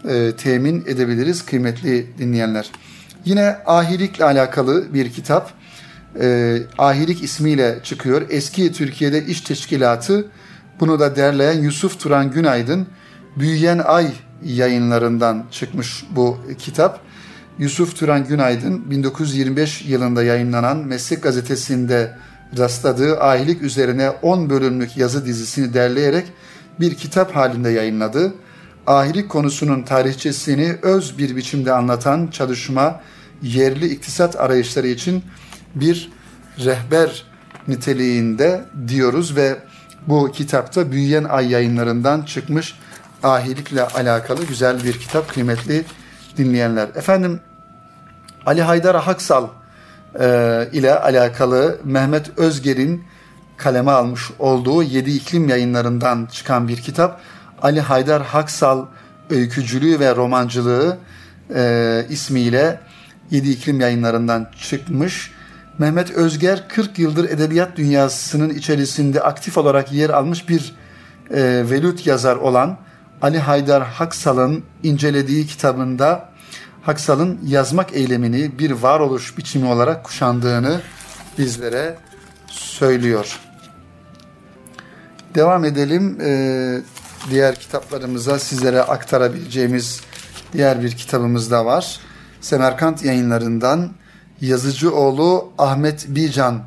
e, 0.09 0.33
temin 0.37 0.85
edebiliriz 0.87 1.47
kıymetli 1.47 2.19
dinleyenler. 2.19 2.71
Yine 3.27 3.57
ahilikle 3.67 4.25
alakalı 4.25 4.95
bir 4.95 5.13
kitap. 5.13 5.51
E, 6.21 6.59
ahilik 6.79 7.23
ismiyle 7.23 7.79
çıkıyor. 7.83 8.23
Eski 8.31 8.73
Türkiye'de 8.73 9.27
iş 9.27 9.41
teşkilatı 9.41 10.27
bunu 10.81 11.01
da 11.01 11.17
derleyen 11.17 11.63
Yusuf 11.63 12.01
Turan 12.01 12.31
Günaydın 12.31 12.87
Büyüyen 13.37 13.79
Ay 13.79 14.13
yayınlarından 14.45 15.45
çıkmış 15.51 16.05
bu 16.11 16.39
kitap. 16.59 17.01
Yusuf 17.59 17.97
Turan 17.97 18.27
Günaydın 18.27 18.91
1925 18.91 19.83
yılında 19.83 20.23
yayınlanan 20.23 20.77
Meslek 20.77 21.23
Gazetesi'nde 21.23 22.17
rastladığı 22.59 23.21
ahilik 23.21 23.63
üzerine 23.63 24.11
10 24.11 24.51
bölümlük 24.51 24.97
yazı 24.97 25.27
dizisini 25.27 25.75
derleyerek 25.75 26.27
bir 26.81 26.95
kitap 26.95 27.37
halinde 27.37 27.71
yayınladı. 27.71 28.35
Ahilik 28.87 29.29
konusunun 29.29 29.83
tarihçesini 29.83 30.77
öz 30.83 31.19
bir 31.19 31.37
biçimde 31.37 31.73
anlatan 31.73 32.27
çalışma 32.27 33.01
yerli 33.43 33.89
iktisat 33.89 34.41
arayışları 34.41 34.87
için 34.87 35.25
bir 35.75 36.13
rehber 36.65 37.25
niteliğinde 37.69 38.65
diyoruz 38.89 39.37
ve 39.37 39.57
bu 40.07 40.33
kitapta 40.33 40.93
Büyüyen 40.93 41.25
Ay 41.25 41.51
yayınlarından 41.51 42.23
çıkmış 42.23 42.75
ahilikle 43.23 43.83
alakalı 43.83 44.45
güzel 44.45 44.85
bir 44.85 44.93
kitap 44.93 45.29
kıymetli 45.29 45.85
dinleyenler. 46.37 46.89
Efendim 46.89 47.41
Ali 48.47 48.63
Haydar 48.63 48.97
Haksal 48.97 49.49
e, 50.21 50.69
ile 50.73 50.99
alakalı 50.99 51.79
Mehmet 51.85 52.39
Özger'in 52.39 53.05
kaleme 53.57 53.91
almış 53.91 54.23
olduğu 54.39 54.83
Yedi 54.83 55.11
İklim 55.11 55.49
yayınlarından 55.49 56.29
çıkan 56.33 56.69
bir 56.69 56.77
kitap. 56.77 57.21
Ali 57.63 57.81
Haydar 57.81 58.23
Haksal 58.23 58.87
öykücülüğü 59.31 60.01
ve 60.01 60.17
romancılığı 60.17 60.99
e, 61.55 62.07
ismiyle 62.09 62.81
Yedi 63.31 63.51
İklim 63.51 63.81
yayınlarından 63.81 64.51
çıkmış. 64.61 65.31
Mehmet 65.79 66.11
Özger 66.11 66.69
40 66.69 66.99
yıldır 66.99 67.29
edebiyat 67.29 67.77
dünyasının 67.77 68.51
içerisinde 68.51 69.21
aktif 69.21 69.59
olarak 69.59 69.93
yer 69.93 70.11
almış 70.11 70.49
bir 70.49 70.75
e, 71.31 71.65
velut 71.71 72.07
yazar 72.07 72.37
olan 72.37 72.79
Ali 73.23 73.39
Haydar 73.39 73.87
Haksal'ın 73.87 74.65
incelediği 74.83 75.47
kitabında 75.47 76.29
Haksal'ın 76.83 77.41
yazmak 77.47 77.93
eylemini 77.93 78.59
bir 78.59 78.71
varoluş 78.71 79.39
biçimi 79.39 79.69
olarak 79.69 80.05
kuşandığını 80.05 80.81
bizlere 81.39 81.99
söylüyor. 82.49 83.41
Devam 85.35 85.65
edelim. 85.65 86.19
Ee, 86.21 86.81
diğer 87.31 87.55
kitaplarımıza 87.55 88.39
sizlere 88.39 88.83
aktarabileceğimiz 88.83 90.01
diğer 90.53 90.83
bir 90.83 90.93
kitabımız 90.93 91.51
da 91.51 91.67
var. 91.67 92.01
Semerkant 92.47 93.05
yayınlarından 93.05 93.91
Yazıcıoğlu 94.41 95.53
Ahmet 95.59 96.07
Bican 96.09 96.61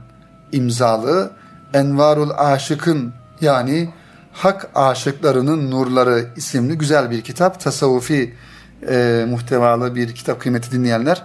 imzalı 0.51 1.31
Envarul 1.73 2.29
Aşık'ın 2.37 3.13
yani 3.41 3.89
Hak 4.33 4.69
Aşıklarının 4.75 5.71
Nurları 5.71 6.25
isimli 6.35 6.77
güzel 6.77 7.11
bir 7.11 7.21
kitap. 7.21 7.59
Tasavvufi 7.59 8.33
e, 8.89 9.25
muhtevalı 9.29 9.95
bir 9.95 10.15
kitap 10.15 10.41
kıymeti 10.41 10.71
dinleyenler. 10.71 11.23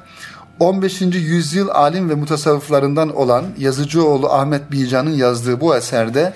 15. 0.61 1.03
yüzyıl 1.03 1.69
alim 1.69 2.11
ve 2.11 2.15
mutasavvıflarından 2.15 3.17
olan 3.17 3.45
Yazıcıoğlu 3.59 4.33
Ahmet 4.33 4.73
Bican'ın 4.73 5.15
yazdığı 5.15 5.61
bu 5.61 5.77
eserde 5.77 6.33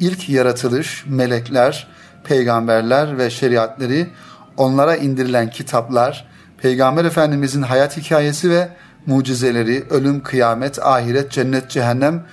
ilk 0.00 0.28
yaratılış, 0.28 1.04
melekler, 1.08 1.88
peygamberler 2.24 3.18
ve 3.18 3.30
şeriatleri, 3.30 4.10
onlara 4.56 4.96
indirilen 4.96 5.50
kitaplar, 5.50 6.28
Peygamber 6.62 7.04
Efendimizin 7.04 7.62
hayat 7.62 7.96
hikayesi 7.96 8.50
ve 8.50 8.68
mucizeleri, 9.06 9.84
ölüm, 9.90 10.22
kıyamet, 10.22 10.78
ahiret, 10.86 11.30
cennet, 11.30 11.70
cehennem 11.70 12.24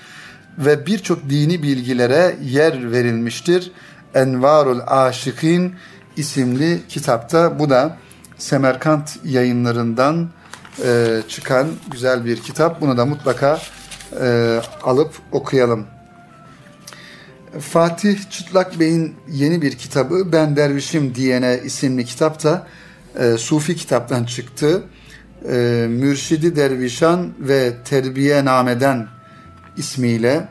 ve 0.58 0.86
birçok 0.86 1.30
dini 1.30 1.64
bilgilere 1.64 2.36
yer 2.44 2.92
verilmiştir. 2.92 3.72
Envarul 4.14 4.80
Aşıkin 4.88 5.76
isimli 6.18 6.82
kitapta 6.90 7.60
bu 7.60 7.70
da 7.70 7.98
Semerkant 8.38 9.18
yayınlarından 9.24 10.30
e, 10.86 11.22
çıkan 11.28 11.68
güzel 11.92 12.26
bir 12.26 12.38
kitap. 12.38 12.82
Bunu 12.82 12.98
da 12.98 13.06
mutlaka 13.06 13.60
e, 14.22 14.60
alıp 14.84 15.14
okuyalım. 15.32 15.86
Fatih 17.60 18.30
Çıtlak 18.30 18.80
Bey'in 18.80 19.16
yeni 19.32 19.62
bir 19.62 19.78
kitabı 19.78 20.32
Ben 20.32 20.56
Dervişim 20.56 21.16
Diyene 21.16 21.60
isimli 21.64 22.06
kitap 22.06 22.44
da 22.44 22.68
e, 23.20 23.38
Sufi 23.38 23.76
kitaptan 23.76 24.24
çıktı. 24.24 24.84
E, 25.52 25.86
Mürşidi 25.90 26.56
Dervişan 26.56 27.34
ve 27.40 27.74
Terbiye 27.86 28.46
Nameden 28.46 29.08
ismiyle 29.78 30.48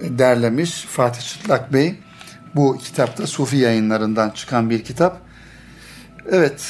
derlemiş 0.00 0.84
Fatih 0.84 1.20
Çıtlak 1.20 1.72
Bey. 1.72 1.94
Bu 2.54 2.78
kitapta 2.78 3.26
Sufi 3.26 3.56
yayınlarından 3.56 4.30
çıkan 4.30 4.70
bir 4.70 4.84
kitap. 4.84 5.20
Evet, 6.30 6.66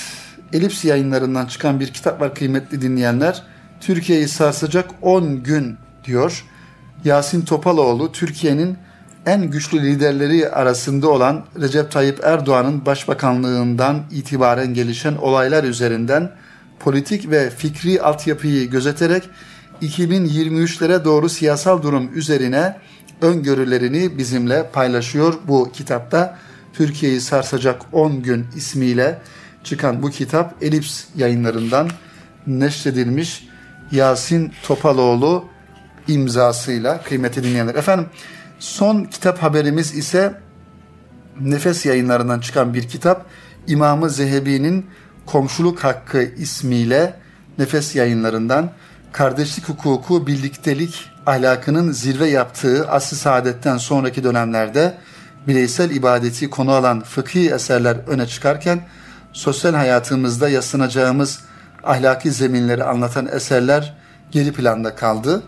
Elips 0.52 0.84
yayınlarından 0.84 1.46
çıkan 1.46 1.80
bir 1.80 1.88
kitap 1.88 2.20
var 2.20 2.34
kıymetli 2.34 2.80
dinleyenler. 2.80 3.42
Türkiye'yi 3.80 4.28
sarsacak 4.28 4.90
10 5.02 5.42
gün 5.42 5.76
diyor. 6.04 6.44
Yasin 7.04 7.44
Topaloğlu 7.44 8.12
Türkiye'nin 8.12 8.78
en 9.26 9.50
güçlü 9.50 9.82
liderleri 9.82 10.48
arasında 10.50 11.08
olan 11.08 11.44
Recep 11.60 11.90
Tayyip 11.90 12.24
Erdoğan'ın 12.24 12.86
başbakanlığından 12.86 14.02
itibaren 14.10 14.74
gelişen 14.74 15.16
olaylar 15.16 15.64
üzerinden 15.64 16.30
politik 16.80 17.30
ve 17.30 17.50
fikri 17.50 18.02
altyapıyı 18.02 18.70
gözeterek 18.70 19.28
2023'lere 19.82 21.04
doğru 21.04 21.28
siyasal 21.28 21.82
durum 21.82 22.10
üzerine 22.14 22.76
öngörülerini 23.22 24.18
bizimle 24.18 24.70
paylaşıyor 24.72 25.34
bu 25.48 25.72
kitapta. 25.72 26.38
Türkiye'yi 26.72 27.20
sarsacak 27.20 27.82
10 27.92 28.22
gün 28.22 28.46
ismiyle 28.56 29.18
çıkan 29.64 30.02
bu 30.02 30.10
kitap 30.10 30.62
Elips 30.62 31.04
yayınlarından 31.16 31.88
neşredilmiş 32.46 33.48
Yasin 33.92 34.52
Topaloğlu 34.62 35.44
imzasıyla 36.08 37.02
kıymeti 37.02 37.44
dinleyenler. 37.44 37.74
Efendim 37.74 38.06
son 38.64 39.04
kitap 39.04 39.42
haberimiz 39.42 39.94
ise 39.94 40.40
Nefes 41.40 41.86
yayınlarından 41.86 42.40
çıkan 42.40 42.74
bir 42.74 42.88
kitap 42.88 43.26
İmamı 43.66 44.10
Zehebi'nin 44.10 44.86
Komşuluk 45.26 45.84
Hakkı 45.84 46.22
ismiyle 46.22 47.14
Nefes 47.58 47.96
yayınlarından 47.96 48.70
kardeşlik 49.12 49.68
hukuku, 49.68 50.26
birliktelik 50.26 51.10
ahlakının 51.26 51.92
zirve 51.92 52.26
yaptığı 52.28 52.90
asr 52.90 53.14
saadetten 53.14 53.76
sonraki 53.76 54.24
dönemlerde 54.24 54.94
bireysel 55.48 55.90
ibadeti 55.90 56.50
konu 56.50 56.72
alan 56.72 57.00
fıkhi 57.00 57.50
eserler 57.50 57.96
öne 58.06 58.26
çıkarken 58.26 58.80
sosyal 59.32 59.74
hayatımızda 59.74 60.48
yaslanacağımız 60.48 61.40
ahlaki 61.84 62.32
zeminleri 62.32 62.84
anlatan 62.84 63.26
eserler 63.26 63.94
geri 64.30 64.52
planda 64.52 64.94
kaldı. 64.94 65.42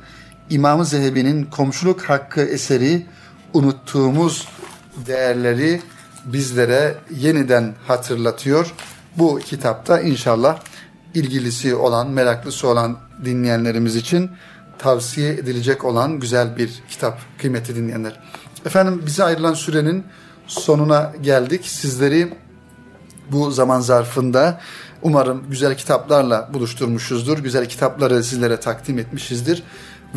İmam-ı 0.51 0.85
Zehebi'nin 0.85 1.45
komşuluk 1.45 2.03
hakkı 2.03 2.41
eseri 2.41 3.07
unuttuğumuz 3.55 4.49
değerleri 5.07 5.83
bizlere 6.25 6.95
yeniden 7.11 7.75
hatırlatıyor. 7.87 8.75
Bu 9.19 9.39
kitapta 9.39 10.01
inşallah 10.01 10.59
ilgilisi 11.15 11.75
olan, 11.75 12.11
meraklısı 12.11 12.69
olan 12.69 12.97
dinleyenlerimiz 13.25 13.97
için 13.97 14.31
tavsiye 14.79 15.33
edilecek 15.33 15.85
olan 15.85 16.21
güzel 16.21 16.57
bir 16.57 16.83
kitap 16.89 17.19
kıymetli 17.39 17.77
dinleyenler. 17.77 18.21
Efendim 18.67 19.03
bize 19.07 19.25
ayrılan 19.25 19.55
sürenin 19.55 20.05
sonuna 20.47 21.13
geldik. 21.23 21.67
Sizleri 21.67 22.33
bu 23.33 23.51
zaman 23.51 23.81
zarfında 23.81 24.61
umarım 25.03 25.51
güzel 25.51 25.77
kitaplarla 25.77 26.51
buluşturmuşuzdur. 26.55 27.39
Güzel 27.39 27.69
kitapları 27.69 28.25
sizlere 28.25 28.61
takdim 28.61 28.99
etmişizdir. 28.99 29.63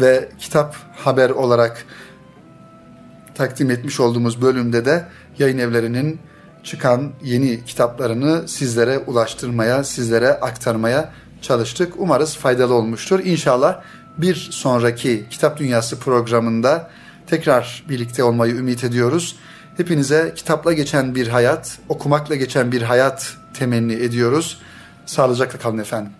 Ve 0.02 0.30
kitap 0.40 0.76
haber 0.96 1.30
olarak 1.30 1.86
takdim 3.36 3.72
etmiş 3.72 4.00
olduğumuz 4.00 4.42
bölümde 4.42 4.86
de 4.86 5.06
yayın 5.40 5.58
evlerinin 5.58 6.20
çıkan 6.64 7.12
yeni 7.24 7.66
kitaplarını 7.66 8.48
sizlere 8.48 8.98
ulaştırmaya, 9.00 9.84
sizlere 9.84 10.30
aktarmaya 10.30 11.12
çalıştık. 11.42 11.94
Umarız 11.98 12.36
faydalı 12.36 12.74
olmuştur. 12.74 13.20
İnşallah 13.24 13.82
bir 14.18 14.36
sonraki 14.52 15.26
Kitap 15.30 15.58
Dünyası 15.58 16.00
programında 16.00 16.90
tekrar 17.28 17.84
birlikte 17.90 18.24
olmayı 18.24 18.56
ümit 18.56 18.84
ediyoruz. 18.84 19.36
Hepinize 19.78 20.34
kitapla 20.36 20.74
geçen 20.74 21.16
bir 21.16 21.28
hayat, 21.28 21.80
okumakla 21.90 22.36
geçen 22.36 22.72
bir 22.72 22.82
hayat 22.82 23.34
temenni 23.54 23.94
ediyoruz. 23.94 24.62
Sağlıcakla 25.06 25.60
kalın 25.60 25.78
efendim. 25.78 26.12